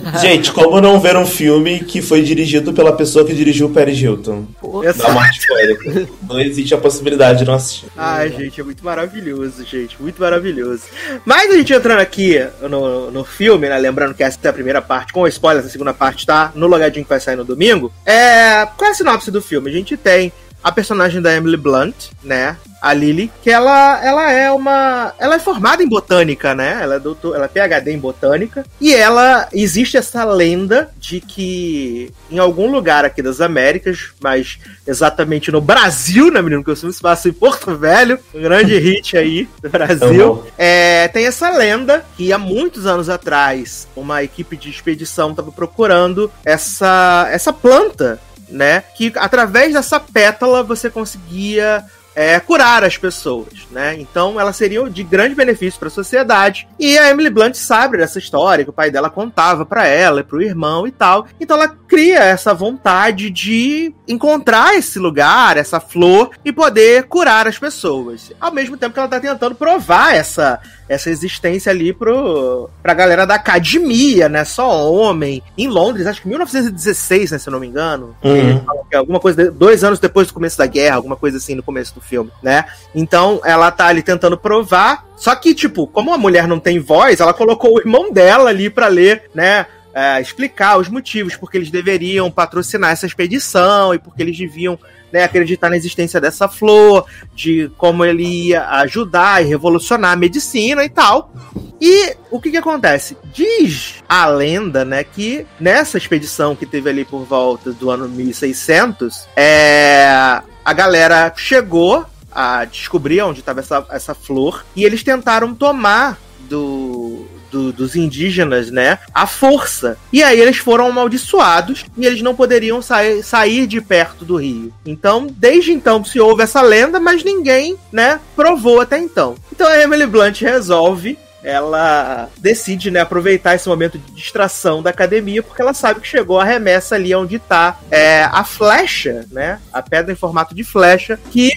Gente, 0.20 0.52
como 0.52 0.80
não 0.80 1.00
ver 1.00 1.16
um 1.16 1.26
filme 1.26 1.80
que 1.80 2.02
foi 2.02 2.22
dirigido 2.22 2.72
pela 2.72 2.92
pessoa 2.92 3.24
que 3.24 3.34
dirigiu 3.34 3.66
o 3.66 3.70
Paris 3.70 3.98
Hilton? 3.98 4.46
Uma 4.62 4.90
spoiler. 4.90 6.08
Não 6.28 6.40
existe 6.40 6.74
a 6.74 6.78
possibilidade 6.78 7.40
de 7.40 7.44
não 7.44 7.54
assistir. 7.54 7.86
Ai, 7.96 8.30
gente, 8.30 8.60
é 8.60 8.64
muito 8.64 8.84
maravilhoso, 8.84 9.64
gente. 9.64 10.00
Muito 10.00 10.20
maravilhoso. 10.20 10.82
Mas 11.24 11.50
a 11.50 11.56
gente 11.56 11.72
entrando 11.72 12.00
aqui 12.00 12.38
no, 12.68 13.10
no 13.10 13.24
filme, 13.24 13.68
né? 13.68 13.78
Lembrando 13.78 14.14
que 14.14 14.22
essa 14.22 14.38
é 14.42 14.48
a 14.48 14.52
primeira 14.52 14.82
parte, 14.82 15.12
com 15.12 15.26
spoilers, 15.26 15.66
a 15.66 15.70
segunda 15.70 15.94
parte 15.94 16.26
tá 16.26 16.52
no 16.54 16.66
logadinho 16.66 17.04
que 17.04 17.08
vai 17.08 17.20
sair 17.20 17.36
no 17.36 17.44
domingo. 17.44 17.92
É. 18.04 18.66
Qual 18.76 18.88
é 18.88 18.92
a 18.92 18.94
sinopse 18.94 19.30
do 19.30 19.40
filme? 19.40 19.70
A 19.70 19.72
gente 19.72 19.96
tem 19.96 20.32
a 20.66 20.72
personagem 20.72 21.22
da 21.22 21.32
Emily 21.32 21.56
Blunt, 21.56 21.94
né? 22.24 22.56
A 22.82 22.92
Lily, 22.92 23.30
que 23.40 23.48
ela, 23.48 24.04
ela 24.04 24.32
é 24.32 24.50
uma. 24.50 25.14
Ela 25.16 25.36
é 25.36 25.38
formada 25.38 25.80
em 25.80 25.88
botânica, 25.88 26.56
né? 26.56 26.80
Ela 26.82 26.96
é, 26.96 26.98
doutor, 26.98 27.36
ela 27.36 27.44
é 27.44 27.48
PhD 27.48 27.92
em 27.92 27.98
botânica. 27.98 28.66
E 28.80 28.92
ela. 28.92 29.48
Existe 29.52 29.96
essa 29.96 30.24
lenda 30.24 30.90
de 30.98 31.20
que 31.20 32.12
em 32.28 32.38
algum 32.40 32.68
lugar 32.68 33.04
aqui 33.04 33.22
das 33.22 33.40
Américas, 33.40 34.10
mas 34.20 34.58
exatamente 34.84 35.52
no 35.52 35.60
Brasil, 35.60 36.32
né, 36.32 36.42
menino? 36.42 36.64
Que 36.64 36.74
filme 36.74 36.92
se 36.92 37.00
passa 37.00 37.28
em 37.28 37.32
Porto 37.32 37.76
Velho, 37.76 38.18
um 38.34 38.42
grande 38.42 38.74
hit 38.78 39.16
aí 39.16 39.48
do 39.62 39.70
Brasil. 39.70 40.44
É, 40.58 41.06
tem 41.08 41.26
essa 41.26 41.48
lenda 41.48 42.04
que 42.16 42.32
há 42.32 42.38
muitos 42.38 42.86
anos 42.86 43.08
atrás 43.08 43.86
uma 43.94 44.24
equipe 44.24 44.56
de 44.56 44.68
expedição 44.68 45.30
estava 45.30 45.52
procurando 45.52 46.30
essa, 46.44 47.28
essa 47.30 47.52
planta, 47.52 48.20
né? 48.48 48.82
Que 48.94 49.12
através 49.16 49.72
dessa 49.72 49.98
pétala 49.98 50.62
você 50.62 50.90
conseguia 50.90 51.84
é, 52.16 52.40
curar 52.40 52.82
as 52.82 52.96
pessoas, 52.96 53.52
né? 53.70 53.94
Então 54.00 54.40
ela 54.40 54.50
seria 54.50 54.88
de 54.88 55.02
grande 55.02 55.34
benefício 55.34 55.78
para 55.78 55.88
a 55.88 55.90
sociedade. 55.90 56.66
E 56.80 56.96
a 56.98 57.10
Emily 57.10 57.28
Blunt 57.28 57.54
sabe 57.54 57.98
dessa 57.98 58.18
história 58.18 58.64
que 58.64 58.70
o 58.70 58.72
pai 58.72 58.90
dela 58.90 59.10
contava 59.10 59.66
para 59.66 59.86
ela 59.86 60.20
e 60.20 60.24
para 60.24 60.38
o 60.38 60.42
irmão 60.42 60.86
e 60.86 60.90
tal. 60.90 61.26
Então 61.38 61.58
ela 61.58 61.68
cria 61.68 62.20
essa 62.20 62.54
vontade 62.54 63.28
de 63.28 63.94
encontrar 64.08 64.74
esse 64.76 64.98
lugar, 64.98 65.58
essa 65.58 65.78
flor 65.78 66.30
e 66.42 66.50
poder 66.50 67.02
curar 67.04 67.46
as 67.46 67.58
pessoas. 67.58 68.32
Ao 68.40 68.50
mesmo 68.50 68.78
tempo 68.78 68.94
que 68.94 68.98
ela 68.98 69.08
tá 69.08 69.20
tentando 69.20 69.54
provar 69.54 70.14
essa 70.16 70.58
essa 70.88 71.10
existência 71.10 71.70
ali 71.72 71.92
pro, 71.92 72.70
pra 72.80 72.94
galera 72.94 73.26
da 73.26 73.34
academia, 73.34 74.28
né? 74.28 74.44
Só 74.44 74.88
homem. 74.88 75.42
Em 75.58 75.66
Londres, 75.66 76.06
acho 76.06 76.22
que 76.22 76.28
1916, 76.28 77.32
né? 77.32 77.38
Se 77.38 77.48
eu 77.48 77.52
não 77.52 77.58
me 77.58 77.66
engano. 77.66 78.16
Uhum. 78.22 78.64
Alguma 78.94 79.18
coisa, 79.18 79.44
de- 79.44 79.50
dois 79.50 79.82
anos 79.82 79.98
depois 79.98 80.28
do 80.28 80.34
começo 80.34 80.56
da 80.56 80.66
guerra, 80.66 80.94
alguma 80.94 81.16
coisa 81.16 81.38
assim 81.38 81.56
no 81.56 81.62
começo 81.62 81.92
do 81.92 82.00
filme, 82.06 82.30
né? 82.42 82.64
Então 82.94 83.40
ela 83.44 83.70
tá 83.70 83.86
ali 83.86 84.02
tentando 84.02 84.38
provar. 84.38 85.04
Só 85.16 85.34
que, 85.34 85.54
tipo, 85.54 85.86
como 85.86 86.12
a 86.12 86.18
mulher 86.18 86.46
não 86.46 86.60
tem 86.60 86.78
voz, 86.78 87.20
ela 87.20 87.32
colocou 87.32 87.74
o 87.74 87.80
irmão 87.80 88.12
dela 88.12 88.50
ali 88.50 88.68
pra 88.68 88.88
ler, 88.88 89.30
né? 89.34 89.66
é, 89.96 90.20
explicar 90.20 90.76
os 90.76 90.90
motivos 90.90 91.36
porque 91.36 91.56
eles 91.56 91.70
deveriam 91.70 92.30
patrocinar 92.30 92.90
essa 92.90 93.06
expedição 93.06 93.94
e 93.94 93.98
porque 93.98 94.22
eles 94.22 94.36
deviam 94.36 94.78
né, 95.10 95.24
acreditar 95.24 95.70
na 95.70 95.76
existência 95.76 96.20
dessa 96.20 96.46
flor, 96.48 97.06
de 97.34 97.70
como 97.78 98.04
ele 98.04 98.48
ia 98.48 98.68
ajudar 98.80 99.42
e 99.42 99.48
revolucionar 99.48 100.12
a 100.12 100.16
medicina 100.16 100.84
e 100.84 100.90
tal. 100.90 101.32
E 101.80 102.14
o 102.30 102.38
que 102.38 102.50
que 102.50 102.58
acontece? 102.58 103.16
Diz 103.32 104.04
a 104.06 104.26
lenda, 104.26 104.84
né, 104.84 105.02
que 105.02 105.46
nessa 105.58 105.96
expedição 105.96 106.54
que 106.54 106.66
teve 106.66 106.90
ali 106.90 107.02
por 107.02 107.24
volta 107.24 107.72
do 107.72 107.88
ano 107.88 108.06
1600, 108.06 109.26
é, 109.34 110.42
a 110.66 110.72
galera 110.72 111.32
chegou 111.36 112.04
a 112.32 112.64
descobrir 112.64 113.22
onde 113.22 113.38
estava 113.38 113.60
essa, 113.60 113.86
essa 113.88 114.14
flor 114.16 114.64
e 114.74 114.84
eles 114.84 115.04
tentaram 115.04 115.54
tomar 115.54 116.18
do, 116.40 117.24
do- 117.50 117.72
dos 117.72 117.94
indígenas, 117.94 118.70
né, 118.70 118.98
a 119.14 119.26
força. 119.26 119.96
E 120.12 120.22
aí 120.22 120.38
eles 120.40 120.56
foram 120.58 120.88
amaldiçoados 120.88 121.84
e 121.96 122.04
eles 122.04 122.20
não 122.22 122.34
poderiam 122.34 122.82
sair, 122.82 123.22
sair 123.22 123.66
de 123.66 123.80
perto 123.80 124.24
do 124.24 124.36
rio. 124.36 124.72
Então, 124.84 125.26
desde 125.30 125.72
então 125.72 126.04
se 126.04 126.18
ouve 126.20 126.42
essa 126.42 126.60
lenda, 126.60 126.98
mas 127.00 127.22
ninguém, 127.24 127.76
né, 127.92 128.20
provou 128.34 128.80
até 128.80 128.98
então. 128.98 129.36
Então 129.52 129.66
a 129.66 129.80
Emily 129.80 130.06
Blunt 130.06 130.40
resolve 130.42 131.16
ela 131.46 132.28
decide, 132.38 132.90
né, 132.90 132.98
aproveitar 133.00 133.54
esse 133.54 133.68
momento 133.68 133.96
de 133.96 134.12
distração 134.12 134.82
da 134.82 134.90
academia, 134.90 135.44
porque 135.44 135.62
ela 135.62 135.72
sabe 135.72 136.00
que 136.00 136.08
chegou 136.08 136.40
a 136.40 136.44
remessa 136.44 136.96
ali 136.96 137.14
onde 137.14 137.38
tá 137.38 137.78
é, 137.88 138.24
a 138.24 138.42
flecha, 138.42 139.24
né, 139.30 139.60
a 139.72 139.80
pedra 139.80 140.12
em 140.12 140.16
formato 140.16 140.56
de 140.56 140.64
flecha, 140.64 141.16
que 141.30 141.52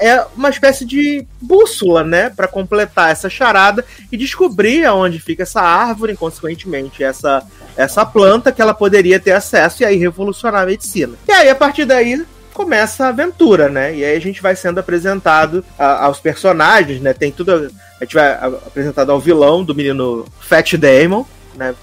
é 0.00 0.24
uma 0.34 0.48
espécie 0.48 0.86
de 0.86 1.26
bússola, 1.38 2.02
né, 2.02 2.30
para 2.30 2.48
completar 2.48 3.10
essa 3.10 3.28
charada 3.28 3.84
e 4.10 4.16
descobrir 4.16 4.86
aonde 4.86 5.18
fica 5.20 5.42
essa 5.42 5.60
árvore, 5.60 6.16
consequentemente 6.16 7.04
essa 7.04 7.42
essa 7.76 8.06
planta 8.06 8.50
que 8.50 8.62
ela 8.62 8.72
poderia 8.72 9.20
ter 9.20 9.32
acesso 9.32 9.82
e 9.82 9.84
aí 9.84 9.96
revolucionar 9.96 10.62
a 10.62 10.66
medicina. 10.66 11.12
E 11.28 11.32
aí 11.32 11.50
a 11.50 11.54
partir 11.54 11.84
daí 11.84 12.24
começa 12.54 13.04
a 13.04 13.08
aventura, 13.08 13.68
né? 13.68 13.94
E 13.94 14.02
aí 14.02 14.16
a 14.16 14.20
gente 14.20 14.40
vai 14.40 14.56
sendo 14.56 14.78
apresentado 14.80 15.62
a- 15.78 16.06
aos 16.06 16.18
personagens, 16.18 17.02
né? 17.02 17.12
Tem 17.12 17.30
tudo. 17.30 17.70
A 18.00 18.04
gente 18.04 18.14
vai 18.14 18.32
apresentado 18.32 19.10
ao 19.10 19.20
vilão 19.20 19.64
do 19.64 19.74
menino 19.74 20.26
Fat 20.40 20.74
Damon, 20.74 21.24
né? 21.54 21.74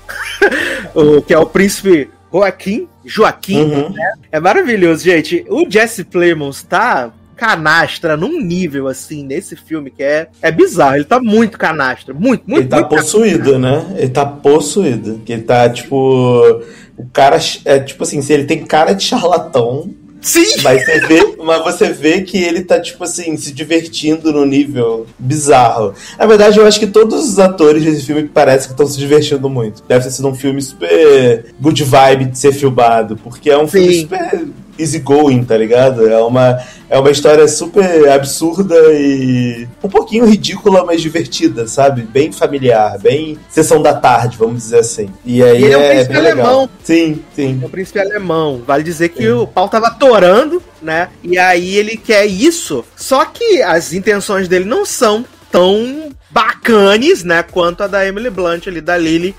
o, 0.94 1.22
que 1.22 1.34
é 1.34 1.38
o 1.38 1.46
príncipe 1.46 2.10
Joaquim. 2.32 2.88
Joaquim. 3.06 3.64
Uhum. 3.64 3.94
É 4.32 4.40
maravilhoso, 4.40 5.04
gente. 5.04 5.46
O 5.50 5.70
Jesse 5.70 6.04
Plemons 6.04 6.64
tá 6.64 7.12
canastra 7.36 8.16
num 8.16 8.40
nível 8.40 8.88
assim 8.88 9.24
nesse 9.24 9.56
filme 9.56 9.92
que 9.92 10.04
é, 10.04 10.28
é 10.42 10.52
bizarro. 10.52 10.96
Ele 10.96 11.04
tá 11.04 11.20
muito 11.20 11.58
canastra. 11.58 12.14
Muito, 12.14 12.44
muito, 12.48 12.62
Ele 12.62 12.70
tá 12.70 12.78
muito 12.78 12.90
possuído, 12.90 13.60
né? 13.60 13.96
Ele 13.98 14.10
tá 14.10 14.26
possuído. 14.26 15.22
Que 15.26 15.34
ele 15.34 15.44
tá, 15.44 15.70
tipo. 15.70 16.62
O 16.98 17.06
cara. 17.12 17.38
É 17.66 17.80
tipo 17.80 18.04
assim, 18.04 18.22
se 18.22 18.34
ele 18.34 18.46
tem 18.46 18.66
cara 18.66 18.94
de 18.94 19.04
charlatão, 19.04 19.94
Sim! 20.24 20.46
mas 20.64 20.86
você 20.86 21.00
vê, 21.02 21.36
mas 21.44 21.64
você 21.64 21.90
vê 21.92 22.22
que 22.22 22.38
ele 22.38 22.64
tá, 22.64 22.80
tipo 22.80 23.04
assim, 23.04 23.36
se 23.36 23.52
divertindo 23.52 24.32
no 24.32 24.46
nível 24.46 25.06
bizarro. 25.20 25.94
Na 26.18 26.26
verdade, 26.26 26.58
eu 26.58 26.66
acho 26.66 26.80
que 26.80 26.88
todos 26.88 27.30
os 27.30 27.40
atores 27.40 27.84
desse 27.84 28.06
filme 28.06 28.24
parecem 28.24 28.68
que 28.68 28.74
estão 28.74 28.88
se 28.88 28.98
divertindo 28.98 29.50
muito. 29.50 29.84
Deve 29.88 30.06
ter 30.06 30.12
sido 30.12 30.28
um 30.30 30.36
filme 30.36 30.62
super 30.62 31.54
good 31.60 31.84
vibe 31.84 32.26
de 32.26 32.40
ser 32.40 32.54
filmado, 32.54 33.18
porque 33.18 33.50
é 33.50 33.58
um 33.58 33.68
filme 33.68 33.94
Sim. 33.94 34.00
super 34.02 34.48
easygoing, 34.78 35.44
tá 35.44 35.58
ligado? 35.58 36.08
É 36.08 36.22
uma, 36.22 36.60
é 36.90 37.00
uma 37.00 37.12
história 37.12 37.48
super 37.48 38.10
absurda 38.10 38.76
e 38.94 39.68
um 39.84 39.90
pouquinho 39.90 40.26
ridícula, 40.26 40.84
mas 40.86 41.02
divertida, 41.02 41.68
sabe? 41.68 42.02
Bem 42.02 42.32
familiar, 42.32 42.98
bem 43.00 43.38
sessão 43.50 43.82
da 43.82 43.94
tarde, 43.94 44.38
vamos 44.38 44.64
dizer 44.64 44.80
assim. 44.80 45.10
E 45.26 45.44
aí 45.44 45.64
ele 45.64 45.74
é 45.74 45.78
um 45.78 45.82
é, 45.82 45.90
príncipe 45.90 46.14
bem 46.14 46.22
legal. 46.24 46.46
alemão. 46.46 46.70
Sim, 46.84 47.24
sim. 47.36 47.60
É 47.62 47.66
o 47.66 47.70
príncipe 47.70 48.00
alemão. 48.00 48.62
Vale 48.66 48.84
dizer 48.84 49.10
que 49.10 49.30
o 49.30 49.48
pau 49.48 49.70
tava 49.70 49.92
torando, 49.92 50.62
né? 50.82 51.10
E 51.24 51.38
aí 51.38 51.76
ele 51.76 51.98
quer 51.98 52.26
isso. 52.26 52.84
Só 52.96 53.26
que 53.26 53.62
as 53.62 53.94
intenções 53.94 54.48
dele 54.48 54.66
não 54.66 54.86
são 54.86 55.26
tão 55.52 56.12
bacanes, 56.32 57.24
né? 57.24 57.44
Quanto 57.44 57.84
a 57.84 57.88
da 57.88 58.06
Emily 58.06 58.32
Blunt 58.32 58.68
ali, 58.68 58.82
da 58.82 58.98
Lily, 58.98 59.36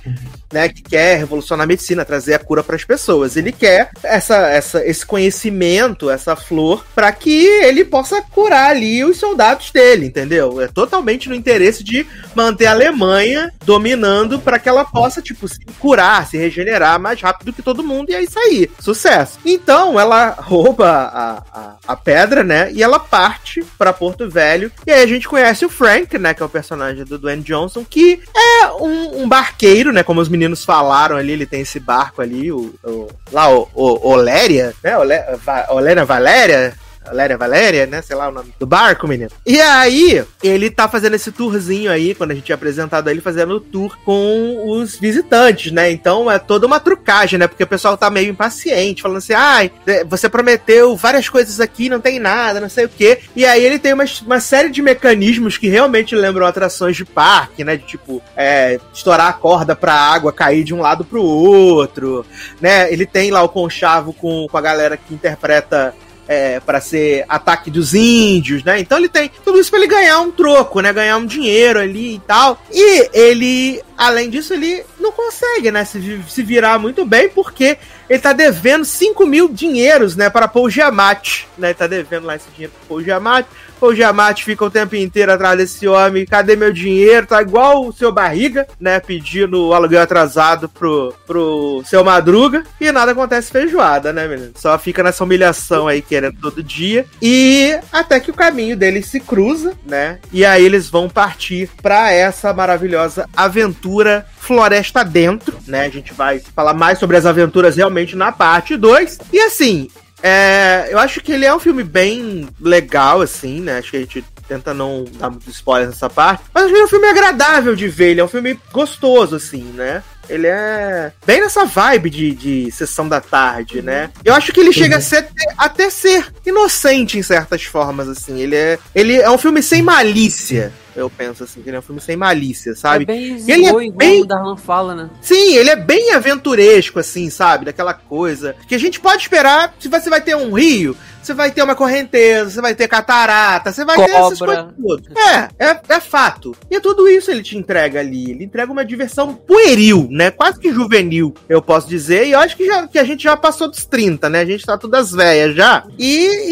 né? 0.55 0.69
Que 0.69 0.83
quer 0.83 1.19
revolucionar 1.19 1.65
a 1.65 1.67
medicina, 1.67 2.05
trazer 2.05 2.35
a 2.35 2.39
cura 2.39 2.63
para 2.63 2.77
as 2.77 2.85
pessoas. 2.85 3.37
Ele 3.37 3.51
quer 3.51 3.91
essa, 4.03 4.37
essa, 4.49 4.87
esse 4.87 5.05
conhecimento, 5.05 6.09
essa 6.09 6.37
flor, 6.37 6.87
para 6.95 7.13
que 7.13 7.45
ele 7.45 7.85
possa 7.85 8.23
curar 8.23 8.71
ali 8.71 9.05
os 9.05 9.19
soldados 9.19 9.73
dele, 9.73 10.07
entendeu? 10.07 10.61
É 10.61 10.69
totalmente 10.69 11.29
no 11.29 11.35
interesse 11.35 11.83
de 11.83 12.07
manter 12.35 12.67
a 12.67 12.71
Alemanha 12.71 13.53
dominando 13.65 14.39
para 14.39 14.59
que 14.59 14.69
ela 14.69 14.85
possa, 14.85 15.21
tipo, 15.21 15.49
se 15.49 15.59
curar, 15.81 16.27
se 16.27 16.39
regenerar 16.39 17.01
mais 17.01 17.21
rápido 17.21 17.53
que 17.53 17.63
todo 17.63 17.83
mundo 17.83 18.11
e 18.11 18.15
é 18.15 18.23
isso 18.23 18.39
aí. 18.39 18.71
Sucesso. 18.79 19.39
Então 19.45 19.99
ela 19.99 20.31
rouba 20.39 20.89
a, 20.89 21.43
a, 21.53 21.77
a 21.89 21.97
pedra, 21.97 22.45
né? 22.45 22.71
E 22.73 22.83
ela 22.83 23.01
parte 23.01 23.65
para 23.77 23.93
Porto 23.93 24.31
Velho. 24.31 24.71
E 24.87 24.93
aí 24.93 25.03
a 25.03 25.07
gente 25.07 25.27
conhece 25.27 25.65
o 25.65 25.69
Frank, 25.69 26.17
né? 26.17 26.33
Que 26.33 26.43
é 26.43 26.47
o 26.47 26.49
personagem 26.49 27.05
do 27.05 27.19
Dwayne 27.19 27.43
Johnson, 27.43 27.85
que 27.85 28.21
é 28.37 28.67
um, 28.73 29.23
um 29.23 29.29
barqueiro, 29.29 29.93
né? 29.93 30.03
Como 30.03 30.21
os 30.21 30.29
meninos 30.29 30.44
falaram 30.65 31.17
ali, 31.17 31.33
ele 31.33 31.47
tem 31.47 31.61
esse 31.63 31.81
barco 31.81 32.21
ali, 32.21 32.51
o, 32.53 32.75
o- 32.85 33.09
lá, 33.33 33.49
o, 33.51 33.69
o 33.75 34.09
Oléria, 34.11 34.75
né? 34.83 34.97
Olé, 34.99 35.37
Va, 35.45 35.67
Oléria 35.71 36.05
Valéria. 36.05 36.75
Valéria 37.05 37.37
Valéria, 37.37 37.87
né? 37.87 38.03
Sei 38.03 38.17
lá 38.17 38.29
o 38.29 38.33
nome 38.33 38.53
do 38.59 38.67
barco, 38.67 39.07
menino. 39.07 39.31
E 39.47 39.61
aí, 39.61 40.25
ele 40.43 40.71
tá 40.71 40.89
fazendo 40.89 41.15
esse 41.15 41.31
tourzinho 41.31 41.91
aí, 41.91 42.15
quando 42.15 42.31
a 42.31 42.35
gente 42.35 42.45
tinha 42.45 42.55
apresentado 42.55 43.09
ele, 43.09 43.21
fazendo 43.21 43.57
o 43.57 43.61
tour 43.61 43.97
com 44.05 44.79
os 44.79 44.97
visitantes, 44.97 45.73
né? 45.73 45.91
Então 45.91 46.31
é 46.31 46.39
toda 46.39 46.67
uma 46.67 46.81
trucagem, 46.81 47.39
né? 47.39 47.47
Porque 47.47 47.63
o 47.63 47.67
pessoal 47.67 47.97
tá 47.97 48.11
meio 48.11 48.31
impaciente, 48.31 49.03
falando 49.03 49.19
assim, 49.19 49.33
ai, 49.33 49.71
é, 49.87 50.05
você 50.05 50.29
prometeu 50.29 50.97
várias 50.97 51.29
coisas 51.29 51.61
aqui, 51.61 51.89
não 51.89 52.01
tem 52.01 52.19
nada, 52.19 52.61
não 52.61 52.69
sei 52.69 52.87
o 52.87 52.89
quê. 52.89 53.21
E 53.37 53.45
aí 53.45 53.63
ele 53.65 53.79
tem 53.79 53.93
uma, 53.93 54.05
uma 54.25 54.41
série 54.41 54.71
de 54.71 54.83
mecanismos 54.83 55.59
que 55.59 55.69
realmente 55.69 56.15
lembram 56.15 56.47
atrações 56.47 56.97
de 56.97 57.05
parque, 57.05 57.65
né? 57.65 57.77
De 57.77 57.85
tipo, 57.85 58.23
é, 58.37 58.81
estourar 58.93 59.29
a 59.29 59.33
corda 59.33 59.77
pra 59.77 59.93
água 59.95 60.33
cair 60.33 60.65
de 60.65 60.75
um 60.75 60.81
lado 60.81 61.05
pro 61.05 61.23
outro, 61.23 62.25
né? 62.61 62.93
Ele 62.93 63.07
tem 63.07 63.31
lá 63.31 63.43
o 63.43 63.49
conchavo 63.49 64.13
com, 64.13 64.47
com 64.51 64.57
a 64.57 64.61
galera 64.61 64.97
que 64.97 65.15
interpreta 65.15 65.95
é, 66.29 66.61
para 66.61 66.81
ser 66.81 67.25
ataque 67.29 67.71
dos 67.71 67.95
índios, 67.95 68.63
né? 68.65 68.81
Então 68.81 68.99
ele 68.99 69.09
tem 69.09 69.31
tudo 69.45 69.59
isso 69.59 69.71
para 69.71 69.81
ele 69.81 69.89
ganhar 69.89 70.21
um 70.21 70.31
troco, 70.31 70.81
né? 70.81 70.93
Ganhar 70.93 71.17
um 71.17 71.27
dinheiro 71.27 71.79
ali 71.79 72.15
e 72.15 72.19
tal. 72.21 72.61
E 72.73 73.09
ele, 73.13 73.83
além 73.97 74.31
disso, 74.31 74.55
ele 74.55 74.85
não 74.99 75.13
consegue, 75.13 75.71
né? 75.71 75.85
Se, 75.85 76.23
se 76.29 76.43
virar 76.43 76.79
muito 76.79 77.05
bem, 77.05 77.29
porque 77.29 77.79
ele 78.09 78.19
tá 78.19 78.33
devendo 78.33 78.85
5 78.85 79.27
mil 79.27 79.49
dinheiros, 79.49 80.17
né? 80.17 80.31
Para 80.31 80.49
Paul 80.49 80.71
Giamatti, 80.71 81.47
né? 81.59 81.69
Ele 81.69 81.75
tá 81.75 81.87
devendo 81.87 82.27
lá 82.27 82.37
esse 82.37 82.49
dinheiro 82.51 82.73
para 82.79 82.89
Paul 82.89 83.03
Giamatti. 83.03 83.49
Paul 83.85 83.95
Giamatti 83.95 84.45
fica 84.45 84.65
o 84.65 84.71
tempo 84.71 84.97
inteiro 84.97 85.31
atrás 85.31 85.59
desse 85.59 85.87
homem. 85.87 86.25
Cadê 86.25 86.57
meu 86.57 86.73
dinheiro? 86.73 87.27
Tá 87.27 87.43
igual 87.43 87.87
o 87.87 87.93
seu 87.93 88.11
barriga, 88.11 88.67
né? 88.81 88.99
Pedindo 88.99 89.67
o 89.67 89.75
aluguel 89.75 90.01
atrasado 90.01 90.71
pro, 90.71 91.15
pro 91.27 91.83
seu 91.85 92.03
Madruga. 92.03 92.65
E 92.81 92.91
nada 92.91 93.13
acontece 93.13 93.53
feijoada, 93.53 94.11
né, 94.11 94.27
menino? 94.27 94.53
Só 94.55 94.79
fica 94.79 95.03
nessa 95.03 95.23
humilhação 95.23 95.87
aí 95.87 96.01
querendo 96.01 96.41
todo 96.41 96.63
dia. 96.63 97.05
E 97.21 97.79
até 97.93 98.19
que 98.19 98.31
o 98.31 98.35
caminho 98.35 98.75
deles 98.75 99.05
se 99.05 99.21
cruza, 99.21 99.75
né? 99.85 100.19
E 100.33 100.47
aí 100.47 100.65
eles 100.65 100.89
vão 100.89 101.07
partir 101.07 101.69
pra 101.83 102.11
essa 102.11 102.55
maravilhosa 102.55 103.29
aventura 103.37 104.27
floresta 104.39 105.05
dentro, 105.05 105.59
né? 105.67 105.85
A 105.85 105.91
gente 105.91 106.15
vai 106.15 106.39
falar 106.39 106.73
mais 106.73 106.99
sobre 106.99 107.19
as 107.19 107.27
aventuras 107.27 107.77
realmente 107.77 108.17
na 108.17 108.33
parte 108.33 108.79
2. 108.79 109.19
E 109.31 109.41
assim, 109.41 109.89
é, 110.27 110.89
eu 110.91 110.99
acho 110.99 111.21
que 111.21 111.31
ele 111.31 111.45
é 111.45 111.55
um 111.55 111.59
filme 111.59 111.85
bem 111.85 112.49
legal, 112.59 113.21
assim, 113.21 113.61
né? 113.61 113.77
Acho 113.77 113.91
que 113.91 113.97
a 113.99 114.01
gente 114.01 114.25
tenta 114.49 114.73
não 114.75 115.05
dar 115.19 115.31
muito 115.31 115.49
spoiler 115.51 115.89
nessa 115.89 116.09
parte. 116.11 116.45
Mas 116.53 116.65
acho 116.65 116.73
que 116.73 116.77
ele 116.77 116.83
é 116.83 116.87
um 116.87 116.91
filme 116.91 117.07
agradável 117.09 117.75
de 117.75 117.89
ver, 117.89 118.11
ele 118.11 118.21
é 118.21 118.25
um 118.25 118.29
filme 118.29 118.59
gostoso, 118.73 119.37
assim, 119.37 119.63
né? 119.75 120.03
Ele 120.27 120.47
é 120.47 121.13
bem 121.27 121.43
nessa 121.43 121.67
vibe 121.67 122.09
de, 122.09 122.31
de 122.35 122.73
sessão 122.73 123.07
da 123.07 123.21
tarde, 123.21 123.83
né? 123.83 124.11
Eu 124.25 124.33
acho 124.33 124.53
que 124.53 124.61
ele 124.61 124.73
chega 124.73 124.97
a 124.97 125.01
ser, 125.01 125.29
até 125.59 125.91
ser 125.91 126.33
inocente 126.47 127.19
em 127.19 127.23
certas 127.23 127.63
formas, 127.65 128.09
assim. 128.09 128.41
Ele 128.41 128.57
é, 128.57 128.79
ele 128.95 129.17
é 129.21 129.29
um 129.31 129.37
filme 129.37 129.63
sem 129.63 129.83
malícia. 129.83 130.73
Eu 130.97 131.11
penso 131.11 131.45
assim, 131.45 131.61
que 131.61 131.69
ele 131.69 131.77
é 131.77 131.79
um 131.79 131.83
filme 131.83 132.01
sem 132.01 132.17
malícia, 132.17 132.75
sabe? 132.75 133.03
É 133.03 133.07
bem 133.07 133.35
Ele 133.47 133.67
é 133.67 133.69
igual 133.69 133.91
bem- 133.93 134.23
o 134.23 134.25
Darlan 134.25 134.57
fala, 134.57 134.95
né? 134.95 135.11
Sim, 135.21 135.57
ele 135.57 135.69
é 135.69 135.77
bem 135.77 136.13
aventuresco, 136.15 136.99
assim, 137.01 137.29
sabe? 137.29 137.65
Daquela 137.67 137.93
coisa 137.93 138.55
que 138.69 138.75
a 138.75 138.79
gente 138.79 139.01
pode 139.01 139.23
esperar 139.23 139.75
se 139.79 139.89
você 139.89 140.09
vai 140.09 140.21
ter 140.23 140.37
um 140.37 140.53
rio, 140.55 140.97
você 141.25 141.35
vai 141.35 141.51
ter 141.51 141.63
uma 141.63 141.75
correnteza, 141.75 142.51
você 142.51 142.61
vai 142.61 142.75
ter 142.75 142.87
catarata, 142.89 143.73
você 143.73 143.85
vai 143.85 143.97
ter 143.97 144.11
essas 144.11 144.39
Cobra. 144.39 144.65
coisas 144.65 145.05
todas. 145.05 145.17
É, 145.17 145.49
é, 145.71 145.81
é 145.89 146.01
fato. 146.01 146.55
E 146.71 146.77
é 146.77 146.81
tudo 146.81 147.09
isso 147.09 147.31
ele 147.31 147.43
te 147.43 147.57
entrega 147.57 148.01
ali. 148.01 148.31
Ele 148.31 148.45
entrega 148.45 148.71
uma 148.71 148.85
diversão 148.85 149.35
pueril, 149.35 150.09
né? 150.11 150.31
Quase 150.31 150.59
que 150.61 150.73
juvenil, 150.73 151.35
eu 151.49 151.63
posso 151.63 151.89
dizer. 151.89 152.27
E 152.27 152.33
eu 152.33 152.39
acho 152.39 152.57
que, 152.57 152.67
já, 152.67 152.87
que 152.87 152.99
a 152.99 153.05
gente 153.05 153.23
já 153.25 153.37
passou 153.37 153.69
dos 153.71 153.85
30, 153.85 154.29
né? 154.29 154.41
A 154.41 154.45
gente 154.47 154.65
tá 154.67 154.77
todas 154.77 155.13
velhas 155.13 155.55
já. 155.57 155.85
E, 155.99 156.05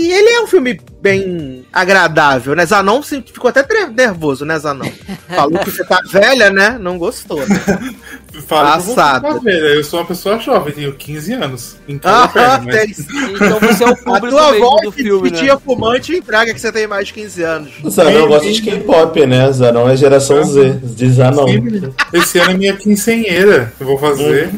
e 0.07 0.13
ele 0.13 0.29
é 0.31 0.41
um 0.43 0.47
filme 0.47 0.81
bem 1.01 1.65
agradável, 1.73 2.55
né? 2.55 2.65
Zanon 2.65 3.03
se- 3.03 3.23
ficou 3.23 3.49
até 3.49 3.65
nervoso, 3.89 4.45
né, 4.45 4.59
Zanon? 4.59 4.89
Falou 5.35 5.59
que 5.59 5.71
você 5.71 5.85
tá 5.85 6.01
velha, 6.09 6.51
né? 6.51 6.79
Não 6.81 6.97
gostou, 6.99 7.47
né? 7.47 7.61
Fala 8.47 8.79
eu 9.25 9.41
velha. 9.41 9.59
Eu 9.75 9.85
sou 9.85 10.01
uma 10.01 10.07
pessoa 10.07 10.39
jovem, 10.39 10.73
tenho 10.73 10.95
15 10.95 11.33
anos. 11.35 11.77
Então 11.87 12.11
Ah, 12.13 12.25
eu 12.25 12.29
perco, 12.31 12.65
mas- 12.67 12.97
tem 12.97 13.35
Então 13.35 13.61
você 13.61 13.85
é 13.85 13.87
o 13.87 13.91
A 13.93 13.97
público 13.97 14.37
voz 14.71 14.83
do 14.83 14.93
que, 14.93 15.03
filme, 15.03 15.31
que 15.31 15.35
né? 15.37 15.41
tinha 15.43 15.59
fumante 15.59 16.17
entrega 16.17 16.53
que 16.55 16.61
você 16.61 16.73
tem 16.73 16.87
mais 16.87 17.07
de 17.09 17.15
15 17.15 17.43
anos. 17.43 17.73
Zanon 17.89 18.27
gosta 18.29 18.51
de 18.51 18.63
K-pop, 18.63 19.27
né? 19.27 19.53
Zanon 19.53 19.89
é 19.89 19.97
geração 19.97 20.43
Z. 20.45 20.81
Diz 20.83 21.15
Zanon. 21.15 21.47
Sim, 21.49 21.93
Esse 22.13 22.39
ano 22.39 22.51
é 22.53 22.55
minha 22.55 22.77
quincenheira. 22.77 23.73
Eu 23.79 23.87
vou 23.87 23.99
fazer. 23.99 24.51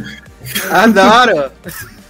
Adoro! 0.70 1.50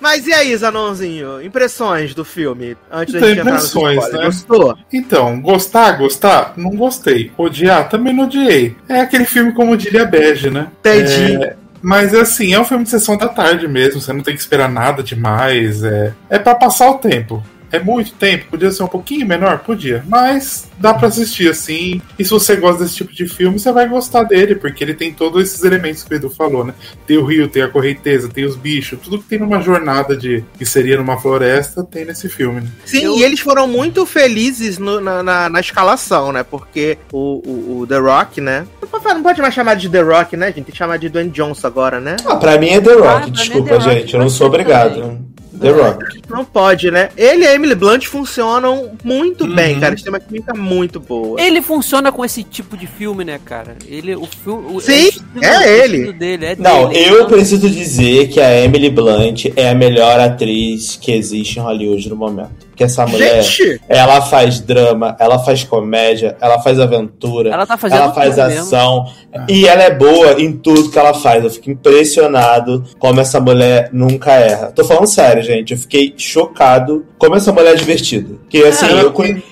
Mas 0.00 0.26
e 0.28 0.32
aí, 0.32 0.56
Zanonzinho? 0.56 1.42
Impressões 1.42 2.14
do 2.14 2.24
filme? 2.24 2.76
Antes 2.90 3.14
da 3.14 3.18
Então, 3.18 3.28
gente 3.30 3.40
entrar 3.40 3.50
impressões, 3.56 3.96
spoilers. 4.04 4.12
né? 4.20 4.24
Gostou? 4.26 4.78
Então, 4.92 5.40
gostar, 5.40 5.92
gostar? 5.98 6.52
Não 6.56 6.70
gostei. 6.70 7.32
Odiar? 7.36 7.88
Também 7.88 8.12
não 8.14 8.24
odiei. 8.24 8.76
É 8.88 9.00
aquele 9.00 9.24
filme 9.24 9.52
como 9.52 9.76
diria 9.76 10.04
Bege, 10.04 10.50
né? 10.50 10.68
Entendi. 10.80 11.34
É, 11.42 11.56
mas 11.82 12.14
assim, 12.14 12.52
é 12.52 12.60
um 12.60 12.64
filme 12.64 12.84
de 12.84 12.90
sessão 12.90 13.16
da 13.16 13.28
tarde 13.28 13.68
mesmo. 13.68 14.00
Você 14.00 14.12
não 14.12 14.22
tem 14.22 14.34
que 14.34 14.40
esperar 14.40 14.68
nada 14.68 15.02
demais. 15.02 15.82
É, 15.82 16.12
é 16.28 16.38
para 16.38 16.54
passar 16.54 16.90
o 16.90 16.98
tempo. 16.98 17.42
É 17.70 17.78
muito 17.78 18.12
tempo, 18.12 18.46
podia 18.50 18.70
ser 18.70 18.82
um 18.82 18.86
pouquinho 18.88 19.26
menor? 19.26 19.58
Podia. 19.58 20.02
Mas 20.08 20.68
dá 20.78 20.94
pra 20.94 21.08
assistir 21.08 21.50
assim. 21.50 22.00
E 22.18 22.24
se 22.24 22.30
você 22.30 22.56
gosta 22.56 22.82
desse 22.82 22.96
tipo 22.96 23.12
de 23.12 23.26
filme, 23.28 23.58
você 23.58 23.70
vai 23.72 23.86
gostar 23.88 24.22
dele, 24.24 24.54
porque 24.54 24.82
ele 24.82 24.94
tem 24.94 25.12
todos 25.12 25.42
esses 25.42 25.62
elementos 25.64 26.02
que 26.02 26.14
o 26.14 26.16
Edu 26.16 26.30
falou, 26.30 26.64
né? 26.64 26.72
Tem 27.06 27.18
o 27.18 27.24
rio, 27.24 27.46
tem 27.48 27.62
a 27.62 27.68
correnteza, 27.68 28.28
tem 28.28 28.44
os 28.44 28.56
bichos, 28.56 28.98
tudo 29.02 29.18
que 29.18 29.24
tem 29.28 29.38
numa 29.38 29.60
jornada 29.60 30.16
de 30.16 30.42
que 30.56 30.64
seria 30.64 30.96
numa 30.96 31.18
floresta, 31.20 31.84
tem 31.84 32.04
nesse 32.04 32.28
filme, 32.28 32.62
né? 32.62 32.68
Sim, 32.86 33.02
Eu- 33.04 33.16
e 33.18 33.22
eles 33.22 33.40
foram 33.40 33.66
muito 33.68 34.06
felizes 34.06 34.78
no- 34.78 35.00
na, 35.00 35.22
na, 35.22 35.48
na 35.48 35.60
escalação, 35.60 36.32
né? 36.32 36.42
Porque 36.42 36.96
o, 37.12 37.42
o, 37.46 37.78
o 37.80 37.86
The 37.86 37.98
Rock, 37.98 38.40
né? 38.40 38.66
Não 38.80 39.22
pode- 39.22 39.40
mais 39.42 39.54
chamar 39.54 39.74
de 39.74 39.88
The 39.88 40.00
Rock, 40.00 40.36
né, 40.36 40.46
gente? 40.46 40.54
Tem 40.56 40.64
que 40.72 40.76
chamar 40.76 40.96
de 40.98 41.08
Dwayne 41.08 41.30
Johnson 41.30 41.66
agora, 41.66 42.00
né? 42.00 42.16
Ah, 42.24 42.36
pra 42.36 42.58
mim 42.58 42.70
é 42.70 42.80
The 42.80 42.92
Ah, 42.92 42.94
Rock, 43.18 43.26
mim 43.26 43.28
é 43.28 43.30
desculpa, 43.42 43.68
The 43.68 43.74
Rock, 43.76 43.90
gente. 44.00 44.14
Eu 44.14 44.20
não 44.20 44.30
sou 44.30 44.46
obrigado. 44.46 45.18
The 45.58 45.70
Rock. 45.70 46.04
Não 46.28 46.44
pode, 46.44 46.90
né? 46.90 47.08
Ele 47.16 47.44
e 47.44 47.46
a 47.46 47.54
Emily 47.54 47.74
Blunt 47.74 48.06
funcionam 48.06 48.90
muito 49.02 49.44
Uhum. 49.44 49.54
bem, 49.54 49.78
cara. 49.80 49.92
Eles 49.92 50.02
têm 50.02 50.12
uma 50.12 50.20
química 50.20 50.54
muito 50.54 51.00
boa. 51.00 51.40
Ele 51.40 51.60
funciona 51.62 52.12
com 52.12 52.24
esse 52.24 52.42
tipo 52.44 52.76
de 52.76 52.86
filme, 52.86 53.24
né, 53.24 53.40
cara? 53.44 53.76
Ele, 53.86 54.14
o 54.14 54.26
filme. 54.26 54.66
o- 54.74 54.80
Sim, 54.80 55.08
o 55.36 55.44
é 55.44 55.84
ele. 55.84 56.12
Dele, 56.12 56.44
é 56.46 56.56
Não, 56.56 56.88
dele, 56.88 57.04
eu 57.08 57.14
então- 57.16 57.26
preciso 57.28 57.68
dizer 57.68 58.28
que 58.28 58.40
a 58.40 58.60
Emily 58.64 58.90
Blunt 58.90 59.46
é 59.56 59.70
a 59.70 59.74
melhor 59.74 60.20
atriz 60.20 60.96
que 61.00 61.12
existe 61.12 61.58
em 61.58 61.62
Hollywood 61.62 62.08
no 62.08 62.16
momento. 62.16 62.67
Que 62.78 62.84
essa 62.84 63.04
mulher, 63.06 63.42
Gente! 63.42 63.80
ela 63.88 64.22
faz 64.22 64.60
drama, 64.60 65.16
ela 65.18 65.40
faz 65.40 65.64
comédia, 65.64 66.36
ela 66.40 66.60
faz 66.62 66.78
aventura, 66.78 67.50
Ela 67.50 67.66
tá 67.66 67.76
fazendo 67.76 67.98
ela 68.02 68.12
faz 68.14 68.36
mesmo. 68.36 68.60
ação. 68.62 69.06
E 69.48 69.66
ela 69.66 69.82
é 69.82 69.90
boa 69.92 70.40
em 70.40 70.52
tudo 70.52 70.88
que 70.88 70.96
ela 70.98 71.12
faz. 71.12 71.42
Eu 71.42 71.50
fico 71.50 71.70
impressionado 71.72 72.84
como 73.00 73.20
essa 73.20 73.40
mulher 73.40 73.90
nunca 73.92 74.32
erra. 74.32 74.72
Tô 74.74 74.84
falando 74.84 75.08
sério, 75.08 75.42
gente. 75.42 75.72
Eu 75.72 75.78
fiquei 75.78 76.14
chocado 76.16 77.04
como 77.18 77.34
essa 77.34 77.52
mulher 77.52 77.72
é 77.72 77.76
divertida. 77.76 78.36
Que 78.48 78.62
assim, 78.62 78.86
Ela- 78.86 79.02
eu 79.02 79.10
conhe- 79.12 79.42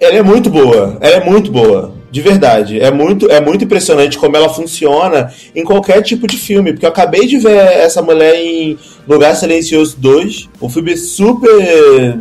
ela 0.00 0.14
é 0.16 0.22
muito 0.22 0.48
boa. 0.48 0.96
Ela 1.00 1.16
é 1.16 1.24
muito 1.24 1.50
boa. 1.50 1.98
De 2.10 2.22
verdade. 2.22 2.80
É 2.80 2.90
muito, 2.90 3.30
é 3.30 3.38
muito 3.40 3.64
impressionante 3.64 4.16
como 4.16 4.34
ela 4.34 4.48
funciona 4.48 5.30
em 5.54 5.62
qualquer 5.62 6.00
tipo 6.02 6.26
de 6.26 6.38
filme. 6.38 6.72
Porque 6.72 6.86
eu 6.86 6.90
acabei 6.90 7.26
de 7.26 7.36
ver 7.38 7.56
essa 7.58 8.00
mulher 8.00 8.34
em 8.36 8.78
Lugar 9.06 9.34
Silencioso 9.36 9.94
2. 9.98 10.48
Um 10.62 10.70
filme 10.70 10.96
super 10.96 12.18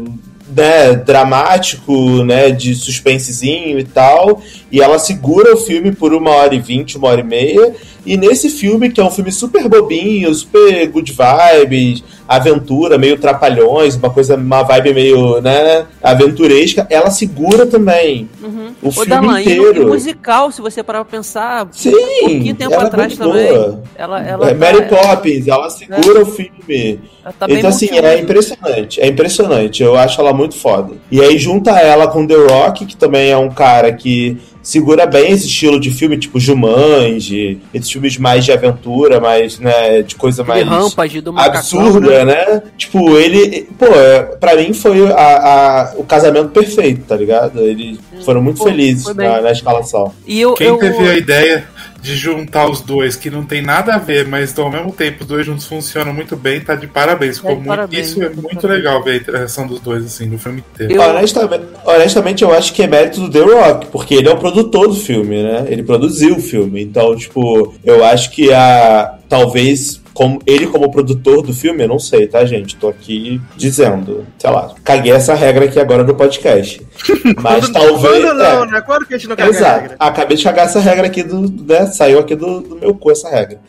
né, 0.49 0.95
dramático, 0.95 2.23
né, 2.23 2.51
de 2.51 2.75
suspensezinho 2.75 3.79
e 3.79 3.83
tal, 3.83 4.41
e 4.71 4.81
ela 4.81 4.99
segura 4.99 5.53
o 5.53 5.57
filme 5.57 5.91
por 5.91 6.13
uma 6.13 6.31
hora 6.31 6.53
e 6.55 6.59
vinte, 6.59 6.97
uma 6.97 7.07
hora 7.09 7.21
e 7.21 7.23
meia, 7.23 7.73
e 8.05 8.15
nesse 8.17 8.49
filme, 8.49 8.89
que 8.89 8.99
é 9.01 9.03
um 9.03 9.09
filme 9.11 9.31
super 9.31 9.67
bobinho, 9.67 10.33
super 10.33 10.87
good 10.89 11.11
vibes, 11.13 12.03
aventura, 12.27 12.97
meio 12.97 13.17
trapalhões, 13.17 13.95
uma 13.95 14.09
coisa, 14.09 14.35
uma 14.35 14.63
vibe 14.63 14.93
meio, 14.93 15.41
né, 15.41 15.85
aventuresca, 16.01 16.85
ela 16.89 17.09
segura 17.09 17.65
também 17.65 18.29
Uhum. 18.41 18.71
o 18.81 18.91
filme 18.91 19.07
Darlan, 19.09 19.41
e 19.41 19.45
no- 19.45 19.49
e 19.51 19.53
inteiro. 19.69 19.87
musical, 19.87 20.51
se 20.51 20.61
você 20.61 20.83
parar 20.83 21.03
pra 21.05 21.17
pensar, 21.17 21.67
Sim, 21.71 21.89
um 21.95 22.19
pouquinho 22.19 22.55
tempo 22.55 22.73
é 22.73 22.77
atrás 22.77 23.17
também. 23.17 23.47
boa. 23.53 23.83
Ela, 23.95 24.21
ela 24.27 24.49
É, 24.49 24.53
tá- 24.53 24.59
Mary 24.59 24.85
Poppins, 24.87 25.47
ela 25.47 25.69
segura 25.69 26.21
o 26.21 26.25
filme. 26.25 26.99
ela 27.23 27.33
tá 27.37 27.45
então, 27.49 27.69
assim, 27.69 27.89
é 27.97 28.19
impressionante. 28.19 29.01
É 29.01 29.07
impressionante. 29.07 29.83
Eu 29.83 29.95
acho 29.97 30.19
ela 30.19 30.33
muito 30.33 30.55
foda. 30.55 30.93
E 31.11 31.21
aí, 31.21 31.37
junta 31.37 31.71
ela 31.71 32.07
com 32.07 32.25
The 32.27 32.35
Rock, 32.35 32.85
que 32.85 32.95
também 32.95 33.31
é 33.31 33.37
um 33.37 33.49
cara 33.49 33.91
que 33.93 34.37
segura 34.67 35.05
bem 35.05 35.31
esse 35.31 35.47
estilo 35.47 35.79
de 35.79 35.89
filme, 35.91 36.17
tipo 36.17 36.37
Jumanji, 36.41 37.57
esses 37.73 37.89
filmes 37.89 38.17
mais 38.17 38.43
de 38.43 38.51
aventura, 38.51 39.17
mais, 39.17 39.59
né, 39.59 40.01
de 40.01 40.13
coisa 40.15 40.43
mais 40.43 40.67
Rampage 40.67 41.21
do 41.21 41.31
macacão, 41.31 41.79
absurda, 41.79 42.25
né? 42.25 42.45
né? 42.45 42.61
Tipo, 42.77 43.17
ele, 43.17 43.65
pô, 43.79 43.85
é, 43.85 44.23
pra 44.23 44.57
mim 44.57 44.73
foi 44.73 45.09
a, 45.09 45.13
a- 45.15 45.93
o 45.95 46.03
casamento 46.03 46.49
perfeito, 46.49 47.05
tá 47.07 47.15
ligado? 47.15 47.61
Eles 47.61 47.97
foram 48.25 48.41
muito 48.41 48.57
Foi- 48.57 48.71
felizes 48.71 49.15
na, 49.15 49.39
na 49.41 49.51
escalação. 49.51 50.11
E 50.27 50.41
eu, 50.41 50.53
Quem 50.53 50.67
eu, 50.67 50.77
teve 50.77 51.09
a 51.11 51.15
ideia 51.17 51.65
de 52.07 52.15
juntar 52.15 52.67
os 52.69 52.81
dois, 52.81 53.15
que 53.15 53.29
não 53.29 53.43
tem 53.43 53.61
nada 53.61 53.93
a 53.95 53.97
ver, 53.99 54.25
mas 54.27 54.57
ao 54.57 54.71
mesmo 54.71 54.91
tempo 54.91 55.17
os 55.21 55.27
dois 55.27 55.45
juntos 55.45 55.65
funcionam 55.67 56.13
muito 56.13 56.35
bem, 56.35 56.59
tá 56.61 56.73
de 56.73 56.87
parabéns. 56.87 57.35
Ficou 57.37 57.51
de 57.51 57.57
muito- 57.57 57.67
parabéns, 57.67 58.07
isso 58.07 58.21
é 58.23 58.25
tá 58.25 58.29
de 58.33 58.41
muito 58.41 58.55
parabéns. 58.61 58.83
legal 58.83 59.03
ver 59.03 59.11
a 59.11 59.15
interação 59.17 59.67
dos 59.67 59.79
dois, 59.79 60.05
assim, 60.05 60.25
no 60.25 60.39
filme 60.39 60.63
inteiro. 60.73 60.93
Eu- 60.93 61.01
Honestamente, 61.01 61.63
honestamente, 61.85 62.43
eu 62.43 62.51
acho 62.53 62.73
que 62.73 62.81
é 62.83 62.87
mérito 62.87 63.19
do 63.21 63.29
The 63.29 63.39
Rock, 63.41 63.87
porque 63.87 64.15
ele 64.15 64.27
é 64.29 64.31
o 64.31 64.37
produtor 64.37 64.87
do 64.87 64.95
filme, 64.95 65.43
né? 65.43 65.65
Ele 65.67 65.83
produziu 65.83 66.35
o 66.37 66.41
filme. 66.41 66.81
Então, 66.81 67.15
tipo, 67.15 67.73
eu 67.83 68.03
acho 68.05 68.31
que 68.31 68.51
a. 68.53 69.13
Talvez. 69.29 70.01
Como, 70.17 70.41
ele 70.47 70.65
como 70.65 70.89
produtor 70.89 71.43
do 71.43 71.53
filme, 71.53 71.83
eu 71.83 71.87
não 71.87 71.99
sei, 71.99 72.25
tá, 72.25 72.43
gente? 72.43 72.75
Tô 72.75 72.89
aqui 72.89 73.39
dizendo, 73.55 74.25
sei 74.39 74.49
lá, 74.49 74.73
caguei 74.83 75.11
essa 75.11 75.35
regra 75.35 75.65
aqui 75.65 75.79
agora 75.79 76.03
no 76.03 76.15
podcast. 76.15 76.81
Mas 77.39 77.69
talvez. 77.69 78.23
Quando 78.23 78.33
não, 78.35 78.63
é, 78.63 78.65
né? 78.65 78.81
Quando 78.81 79.05
que 79.05 79.13
a 79.13 79.17
gente 79.19 79.29
não 79.29 79.35
caga 79.35 79.51
Exato. 79.51 79.81
regra? 79.81 79.95
Acabei 79.99 80.35
de 80.35 80.43
cagar 80.43 80.65
essa 80.65 80.79
regra 80.79 81.05
aqui 81.05 81.21
do. 81.21 81.41
Né? 81.63 81.85
Saiu 81.85 82.17
aqui 82.17 82.35
do, 82.35 82.61
do 82.61 82.75
meu 82.77 82.95
cu 82.95 83.11
essa 83.11 83.29
regra. 83.29 83.61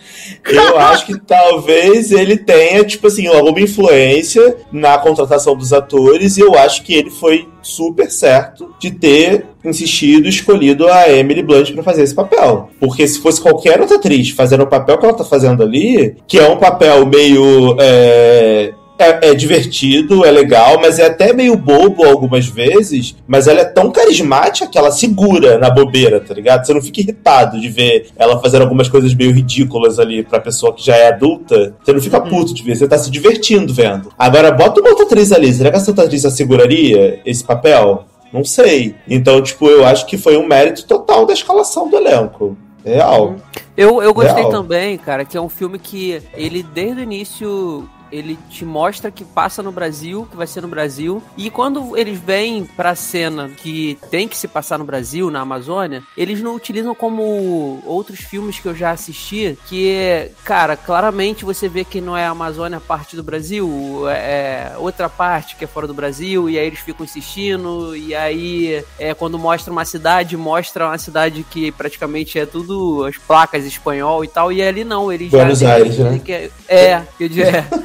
Eu 0.47 0.79
acho 0.81 1.05
que 1.05 1.21
talvez 1.21 2.13
ele 2.13 2.39
tenha, 2.39 2.83
tipo 2.83 3.09
assim, 3.09 3.27
alguma 3.27 3.61
influência 3.61 4.57
na 4.73 4.97
contratação 4.97 5.55
dos 5.55 5.75
atores, 5.75 6.39
e 6.39 6.41
eu 6.41 6.55
acho 6.59 6.83
que 6.83 6.95
ele 6.95 7.11
foi 7.11 7.47
super 7.69 8.11
certo 8.11 8.75
de 8.81 8.91
ter 8.91 9.47
insistido 9.65 10.29
escolhido 10.29 10.89
a 10.89 11.09
Emily 11.11 11.43
Blunt 11.43 11.73
pra 11.73 11.83
fazer 11.83 12.03
esse 12.03 12.15
papel. 12.15 12.71
Porque 12.81 13.07
se 13.07 13.21
fosse 13.21 13.41
qualquer 13.41 13.81
outra 13.81 13.97
atriz 13.97 14.31
fazendo 14.31 14.63
o 14.63 14.67
papel 14.67 14.99
que 14.99 15.05
ela 15.05 15.15
tá 15.15 15.25
fazendo 15.25 15.63
ali, 15.63 16.17
que 16.27 16.39
é 16.39 16.49
um 16.49 16.57
papel 16.57 17.05
meio. 17.07 17.77
é, 17.79 18.73
é, 18.99 19.31
é 19.31 19.35
divertido, 19.35 20.25
é 20.25 20.31
legal, 20.31 20.79
mas 20.81 20.99
é 20.99 21.07
até 21.07 21.33
meio 21.33 21.57
bobo 21.57 22.05
algumas 22.05 22.47
vezes. 22.47 23.15
Mas 23.27 23.47
ela 23.47 23.61
é 23.61 23.65
tão 23.65 23.91
carismática 23.91 24.67
que 24.67 24.77
ela 24.77 24.91
segura 24.91 25.59
na 25.59 25.71
bobeira, 25.71 26.21
tá 26.21 26.35
ligado? 26.35 26.67
Você 26.67 26.75
não 26.75 26.83
fica 26.83 27.01
irritado 27.01 27.61
de 27.61 27.69
ver 27.69 28.09
ela 28.17 28.41
fazendo 28.41 28.63
algumas 28.63 28.89
coisas 28.89 29.15
meio 29.15 29.33
ridículas 29.33 29.99
ali 29.99 30.23
pra 30.23 30.41
pessoa 30.41 30.75
que 30.75 30.85
já 30.85 30.97
é 30.97 31.09
adulta. 31.09 31.75
Você 31.83 31.93
não 31.93 32.01
fica 32.01 32.21
puto 32.21 32.53
de 32.53 32.63
ver, 32.63 32.77
você 32.77 32.89
tá 32.89 32.99
se 32.99 33.11
divertindo 33.11 33.73
vendo. 33.73 34.13
Agora, 34.19 34.51
bota 34.51 34.81
uma 34.81 34.91
outra 34.91 35.05
atriz 35.05 35.33
ali. 35.33 35.53
Será 35.53 35.71
que 35.71 35.77
essa 35.77 35.91
outra 35.91 36.05
atriz 36.05 36.23
seguraria 36.23 37.21
esse 37.25 37.45
papel? 37.45 38.05
Não 38.33 38.45
sei. 38.45 38.95
Então, 39.09 39.41
tipo, 39.43 39.69
eu 39.69 39.85
acho 39.87 40.07
que 40.07 40.19
foi 40.19 40.37
um 40.37 40.47
mérito 40.47 40.85
total 40.87 41.25
da 41.25 41.33
escalação 41.33 41.89
do 41.89 41.97
elenco. 41.97 42.57
Real. 42.85 43.37
Eu, 43.77 44.03
eu 44.03 44.15
gostei 44.15 44.43
Real. 44.43 44.51
também, 44.51 44.97
cara, 44.97 45.25
que 45.25 45.37
é 45.37 45.41
um 45.41 45.49
filme 45.49 45.79
que 45.79 46.23
ele, 46.35 46.63
desde 46.63 47.01
o 47.01 47.03
início, 47.03 47.89
ele 48.11 48.39
te 48.51 48.65
mostra 48.65 49.11
que 49.11 49.25
passa 49.25 49.63
no 49.63 49.73
Brasil, 49.73 50.27
que 50.31 50.37
vai 50.37 50.47
ser 50.47 50.61
no 50.61 50.69
Brasil. 50.69 51.23
E 51.37 51.51
quando 51.51 51.97
eles 51.97 52.19
vêm 52.19 52.65
pra 52.65 52.95
cena 52.95 53.49
que 53.49 53.99
tem 54.11 54.29
que 54.29 54.37
se 54.37 54.49
passar 54.49 54.79
no 54.79 54.85
Brasil, 54.85 55.31
na 55.31 55.41
Amazônia, 55.41 56.03
eles 56.17 56.41
não 56.41 56.55
utilizam 56.55 56.95
como 56.95 57.83
outros 57.85 58.21
filmes 58.21 58.59
que 58.59 58.67
eu 58.67 58.75
já 58.75 58.91
assisti, 58.91 59.59
que, 59.67 60.31
cara, 60.45 60.77
claramente 60.77 61.45
você 61.45 61.69
vê 61.69 61.85
que 61.85 62.01
não 62.01 62.17
é 62.17 62.27
a 62.27 62.31
Amazônia 62.31 62.81
parte 62.81 63.17
do 63.17 63.23
Brasil, 63.23 64.09
é 64.09 64.73
outra 64.79 65.09
parte 65.09 65.57
que 65.57 65.65
é 65.65 65.69
fora 65.69 65.87
do 65.87 65.95
Brasil, 65.95 66.49
e 66.49 66.59
aí 66.59 66.67
eles 66.67 66.81
ficam 66.81 67.05
insistindo, 67.05 67.97
e 67.97 68.15
aí 68.15 68.85
é, 68.99 69.15
quando 69.15 69.39
mostra 69.39 69.73
uma 69.73 69.85
cidade, 69.85 70.37
mostra 70.37 70.87
uma 70.87 70.99
cidade 70.99 71.45
que 71.49 71.71
praticamente 71.73 72.39
é 72.39 72.47
tudo 72.47 73.05
as 73.05 73.17
placas 73.17 73.65
espanhol 73.65 74.25
e 74.25 74.29
tal, 74.29 74.53
e 74.53 74.63
ali 74.63 74.85
não, 74.85 75.13
eles 75.13 75.31
Buenos 75.31 75.61
já 75.61 75.75
Aires, 75.75 75.97
dizem 75.97 76.13
né? 76.13 76.21
que 76.25 76.33
é, 76.33 76.51
é, 76.69 76.91
é, 76.91 77.05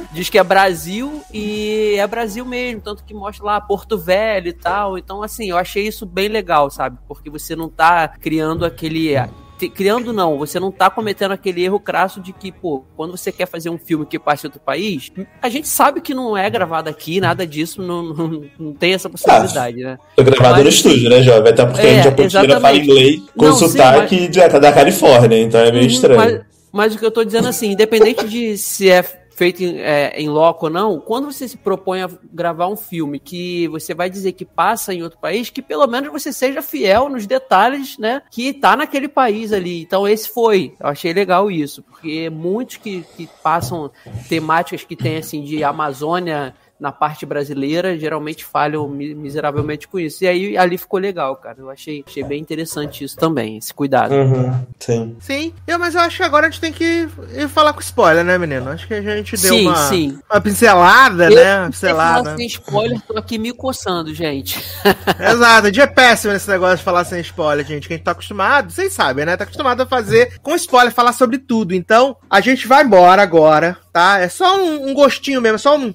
diz 0.14 0.30
que 0.30 0.38
é 0.38 0.44
Brasil 0.44 1.22
e 1.32 1.96
é 1.98 2.06
Brasil 2.06 2.44
mesmo, 2.46 2.80
tanto 2.80 3.04
que 3.04 3.12
mostra 3.12 3.44
lá 3.44 3.60
Porto 3.60 3.98
Velho 3.98 4.48
e 4.48 4.52
tal. 4.52 4.96
Então, 4.96 5.22
assim, 5.22 5.50
eu 5.50 5.58
achei 5.58 5.86
isso 5.86 6.06
bem 6.06 6.28
legal, 6.28 6.70
sabe? 6.70 6.96
Porque 7.08 7.28
você 7.28 7.54
não 7.56 7.68
tá 7.68 8.08
criando 8.20 8.64
aquele. 8.64 9.14
te- 9.58 9.68
Criando 9.68 10.12
não, 10.12 10.36
você 10.38 10.58
não 10.58 10.70
tá 10.72 10.90
cometendo 10.90 11.32
aquele 11.32 11.62
erro 11.64 11.78
crasso 11.78 12.20
de 12.20 12.32
que, 12.32 12.50
pô, 12.50 12.84
quando 12.96 13.16
você 13.16 13.30
quer 13.30 13.46
fazer 13.46 13.70
um 13.70 13.78
filme 13.78 14.04
que 14.04 14.18
passe 14.18 14.46
em 14.46 14.48
outro 14.48 14.60
país, 14.60 15.10
a 15.40 15.48
gente 15.48 15.68
sabe 15.68 16.00
que 16.00 16.12
não 16.14 16.36
é 16.36 16.48
gravado 16.50 16.88
aqui, 16.90 17.20
nada 17.20 17.46
disso, 17.46 17.80
não, 17.82 18.02
não, 18.02 18.44
não 18.58 18.72
tem 18.74 18.94
essa 18.94 19.08
possibilidade, 19.08 19.76
né? 19.76 19.96
Foi 20.16 20.24
gravado 20.24 20.54
Mas- 20.54 20.64
no 20.64 20.68
estúdio, 20.70 21.08
né, 21.10 21.22
Jovem? 21.22 21.52
Até 21.52 21.64
porque 21.66 21.80
É, 21.86 21.90
a 21.90 21.94
gente 21.94 22.30
japonesa 22.30 22.60
fala 22.60 22.76
inglês 22.76 23.22
com 23.36 23.46
Não, 23.46 23.52
sim, 23.54 23.68
sotaque 23.68 24.28
de- 24.28 24.48
da 24.48 24.72
Califórnia, 24.72 25.40
então 25.40 25.60
é 25.60 25.70
meio 25.70 25.84
Uhum, 25.84 25.90
estranho. 25.90 26.16
Mas, 26.20 26.40
mas 26.72 26.94
o 26.94 26.98
que 26.98 27.06
eu 27.06 27.10
tô 27.12 27.24
dizendo 27.24 27.46
assim, 27.48 27.70
independente 27.72 28.28
de 28.28 28.58
se 28.58 28.90
é 28.90 29.02
feito 29.34 29.62
em, 29.62 29.78
é, 29.80 30.12
em 30.16 30.28
loco 30.28 30.66
ou 30.66 30.72
não, 30.72 31.00
quando 31.00 31.30
você 31.30 31.48
se 31.48 31.56
propõe 31.56 32.02
a 32.02 32.10
gravar 32.32 32.68
um 32.68 32.76
filme 32.76 33.18
que 33.18 33.68
você 33.68 33.94
vai 33.94 34.08
dizer 34.08 34.32
que 34.32 34.44
passa 34.44 34.94
em 34.94 35.02
outro 35.02 35.18
país, 35.18 35.50
que 35.50 35.60
pelo 35.60 35.86
menos 35.86 36.10
você 36.10 36.32
seja 36.32 36.62
fiel 36.62 37.08
nos 37.08 37.26
detalhes, 37.26 37.98
né, 37.98 38.22
que 38.30 38.52
tá 38.52 38.76
naquele 38.76 39.08
país 39.08 39.52
ali. 39.52 39.82
Então 39.82 40.06
esse 40.06 40.28
foi, 40.28 40.74
eu 40.78 40.86
achei 40.86 41.12
legal 41.12 41.50
isso, 41.50 41.82
porque 41.82 42.30
muitos 42.30 42.76
que, 42.76 43.04
que 43.16 43.28
passam 43.42 43.90
temáticas 44.28 44.84
que 44.84 44.96
tem 44.96 45.16
assim 45.16 45.42
de 45.42 45.62
Amazônia 45.64 46.54
na 46.78 46.90
parte 46.92 47.24
brasileira 47.24 47.96
geralmente 47.98 48.44
falham 48.44 48.88
mi- 48.88 49.14
miseravelmente 49.14 49.86
com 49.88 49.98
isso. 49.98 50.24
E 50.24 50.26
aí 50.26 50.56
ali 50.56 50.76
ficou 50.76 50.98
legal, 51.00 51.36
cara. 51.36 51.56
Eu 51.58 51.70
achei, 51.70 52.04
achei 52.06 52.22
bem 52.24 52.40
interessante 52.40 53.04
isso 53.04 53.16
também, 53.16 53.56
esse 53.58 53.72
cuidado. 53.72 54.12
Uhum, 54.14 54.60
sim. 54.78 55.16
Sim, 55.20 55.54
eu, 55.66 55.78
mas 55.78 55.94
eu 55.94 56.00
acho 56.00 56.16
que 56.16 56.22
agora 56.22 56.46
a 56.46 56.50
gente 56.50 56.60
tem 56.60 56.72
que 56.72 57.08
ir 57.32 57.48
falar 57.48 57.72
com 57.72 57.80
spoiler, 57.80 58.24
né, 58.24 58.36
menino? 58.38 58.68
Acho 58.70 58.86
que 58.86 58.94
a 58.94 59.00
gente 59.02 59.36
deu 59.36 59.54
Sim, 59.54 59.66
uma, 59.68 59.76
sim. 59.88 60.18
uma 60.30 60.40
pincelada, 60.40 61.30
Eu 61.30 61.36
né? 61.36 61.66
Pincelada. 61.70 62.24
falar 62.24 62.36
sem 62.36 62.46
spoiler, 62.46 63.00
tô 63.02 63.18
aqui 63.18 63.38
me 63.38 63.52
coçando, 63.52 64.12
gente. 64.12 64.58
Exato, 65.20 65.70
dia 65.70 65.84
é 65.84 65.86
péssimo 65.86 66.32
nesse 66.32 66.48
negócio 66.50 66.78
de 66.78 66.82
falar 66.84 67.04
sem 67.04 67.20
spoiler, 67.20 67.64
gente. 67.64 67.86
Que 67.86 67.94
a 67.94 67.96
gente 67.96 68.04
tá 68.04 68.10
acostumado, 68.12 68.72
vocês 68.72 68.92
sabem, 68.92 69.24
né? 69.24 69.36
Tá 69.36 69.44
acostumado 69.44 69.82
a 69.82 69.86
fazer 69.86 70.38
com 70.42 70.54
spoiler, 70.56 70.92
falar 70.92 71.12
sobre 71.12 71.38
tudo. 71.38 71.74
Então, 71.74 72.16
a 72.28 72.40
gente 72.40 72.66
vai 72.66 72.82
embora 72.84 73.22
agora, 73.22 73.76
tá? 73.92 74.18
É 74.18 74.28
só 74.28 74.56
um, 74.58 74.88
um 74.88 74.94
gostinho 74.94 75.40
mesmo, 75.40 75.56
é 75.56 75.58
só 75.58 75.76
um. 75.76 75.94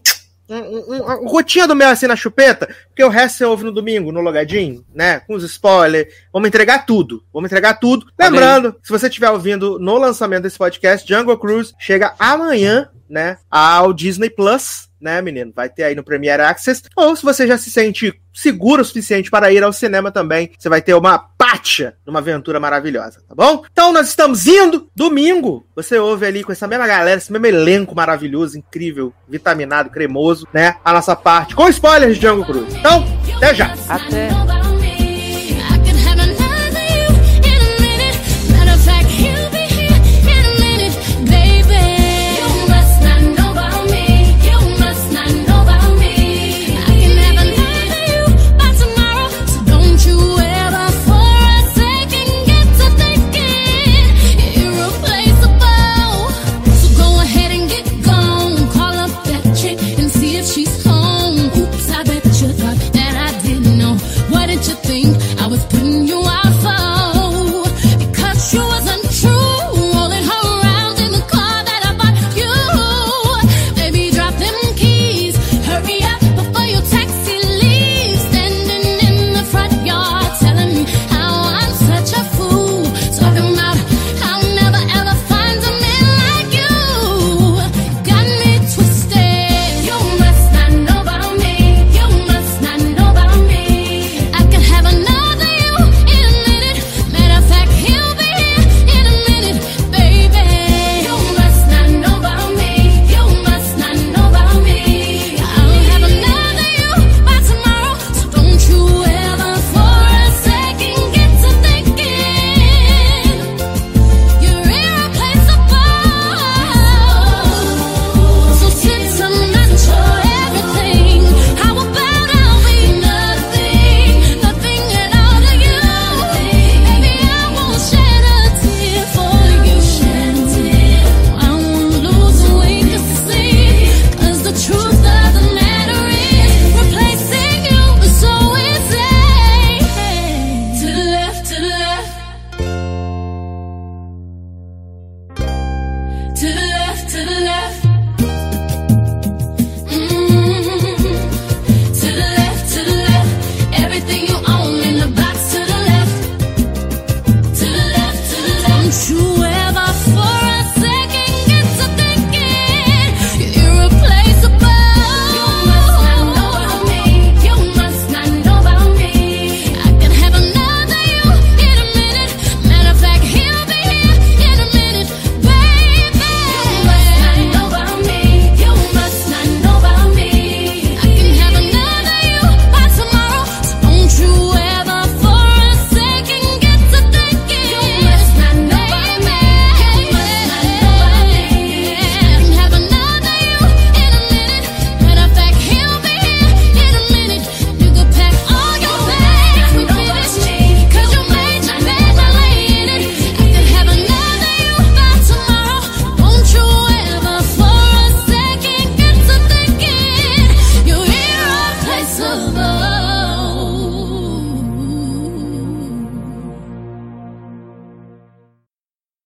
Um, 0.50 0.96
um, 0.96 1.24
um 1.24 1.26
gotinha 1.26 1.68
do 1.68 1.76
mel 1.76 1.90
assim 1.90 2.08
na 2.08 2.16
chupeta, 2.16 2.68
porque 2.88 3.04
o 3.04 3.10
resto 3.10 3.38
você 3.38 3.46
ouve 3.46 3.64
no 3.64 3.72
domingo, 3.72 4.12
no 4.12 4.22
logadinho, 4.22 4.84
né? 4.94 5.20
Com 5.22 5.36
os 5.36 5.44
spoilers. 5.44 6.12
Vamos 6.34 6.48
entregar 6.48 6.86
tudo. 6.86 7.24
Vamos 7.32 7.50
entregar 7.50 7.76
tudo. 7.76 8.08
Lembrando, 8.20 8.76
se 8.82 8.92
você 8.92 9.08
estiver 9.08 9.30
ouvindo 9.30 9.78
no 9.80 9.98
lançamento 9.98 10.44
desse 10.44 10.58
podcast, 10.58 11.08
Jungle 11.08 11.38
Cruise 11.38 11.74
chega 11.80 12.16
amanhã, 12.18 12.90
né? 13.10 13.38
Ao 13.50 13.94
Disney 13.94 14.30
Plus, 14.30 14.90
né, 15.00 15.22
menino? 15.22 15.54
Vai 15.56 15.70
ter 15.70 15.84
aí 15.84 15.96
no 15.96 16.04
Premiere 16.04 16.42
Access. 16.42 16.84
Ou 16.96 17.16
se 17.16 17.24
você 17.24 17.48
já 17.48 17.58
se 17.58 17.70
sente 17.70 18.14
seguro 18.34 18.82
o 18.82 18.86
suficiente 18.86 19.30
para 19.30 19.52
ir 19.52 19.64
ao 19.64 19.74
cinema 19.74 20.12
também, 20.12 20.52
você 20.58 20.70
vai 20.70 20.82
ter 20.82 20.94
uma 20.94 21.29
numa 22.06 22.20
aventura 22.20 22.60
maravilhosa, 22.60 23.22
tá 23.28 23.36
bom? 23.36 23.64
Então 23.72 23.92
nós 23.92 24.08
estamos 24.08 24.48
indo 24.48 24.90
domingo. 24.96 25.66
Você 25.76 25.98
ouve 25.98 26.26
ali 26.26 26.44
com 26.44 26.52
essa 26.52 26.68
mesma 26.68 26.88
galera, 26.88 27.18
esse 27.18 27.32
mesmo 27.32 27.48
elenco 27.48 27.96
maravilhoso, 27.96 28.58
incrível, 28.58 29.14
vitaminado, 29.28 29.90
cremoso, 29.90 30.48
né? 30.54 30.76
A 30.84 30.94
nossa 30.94 31.16
parte 31.16 31.56
com 31.56 31.68
spoilers 31.70 32.16
de 32.16 32.22
Django 32.22 32.46
Cruz. 32.46 32.74
Então, 32.76 33.04
até 33.36 33.54
já. 33.54 33.74
Até. 33.88 34.59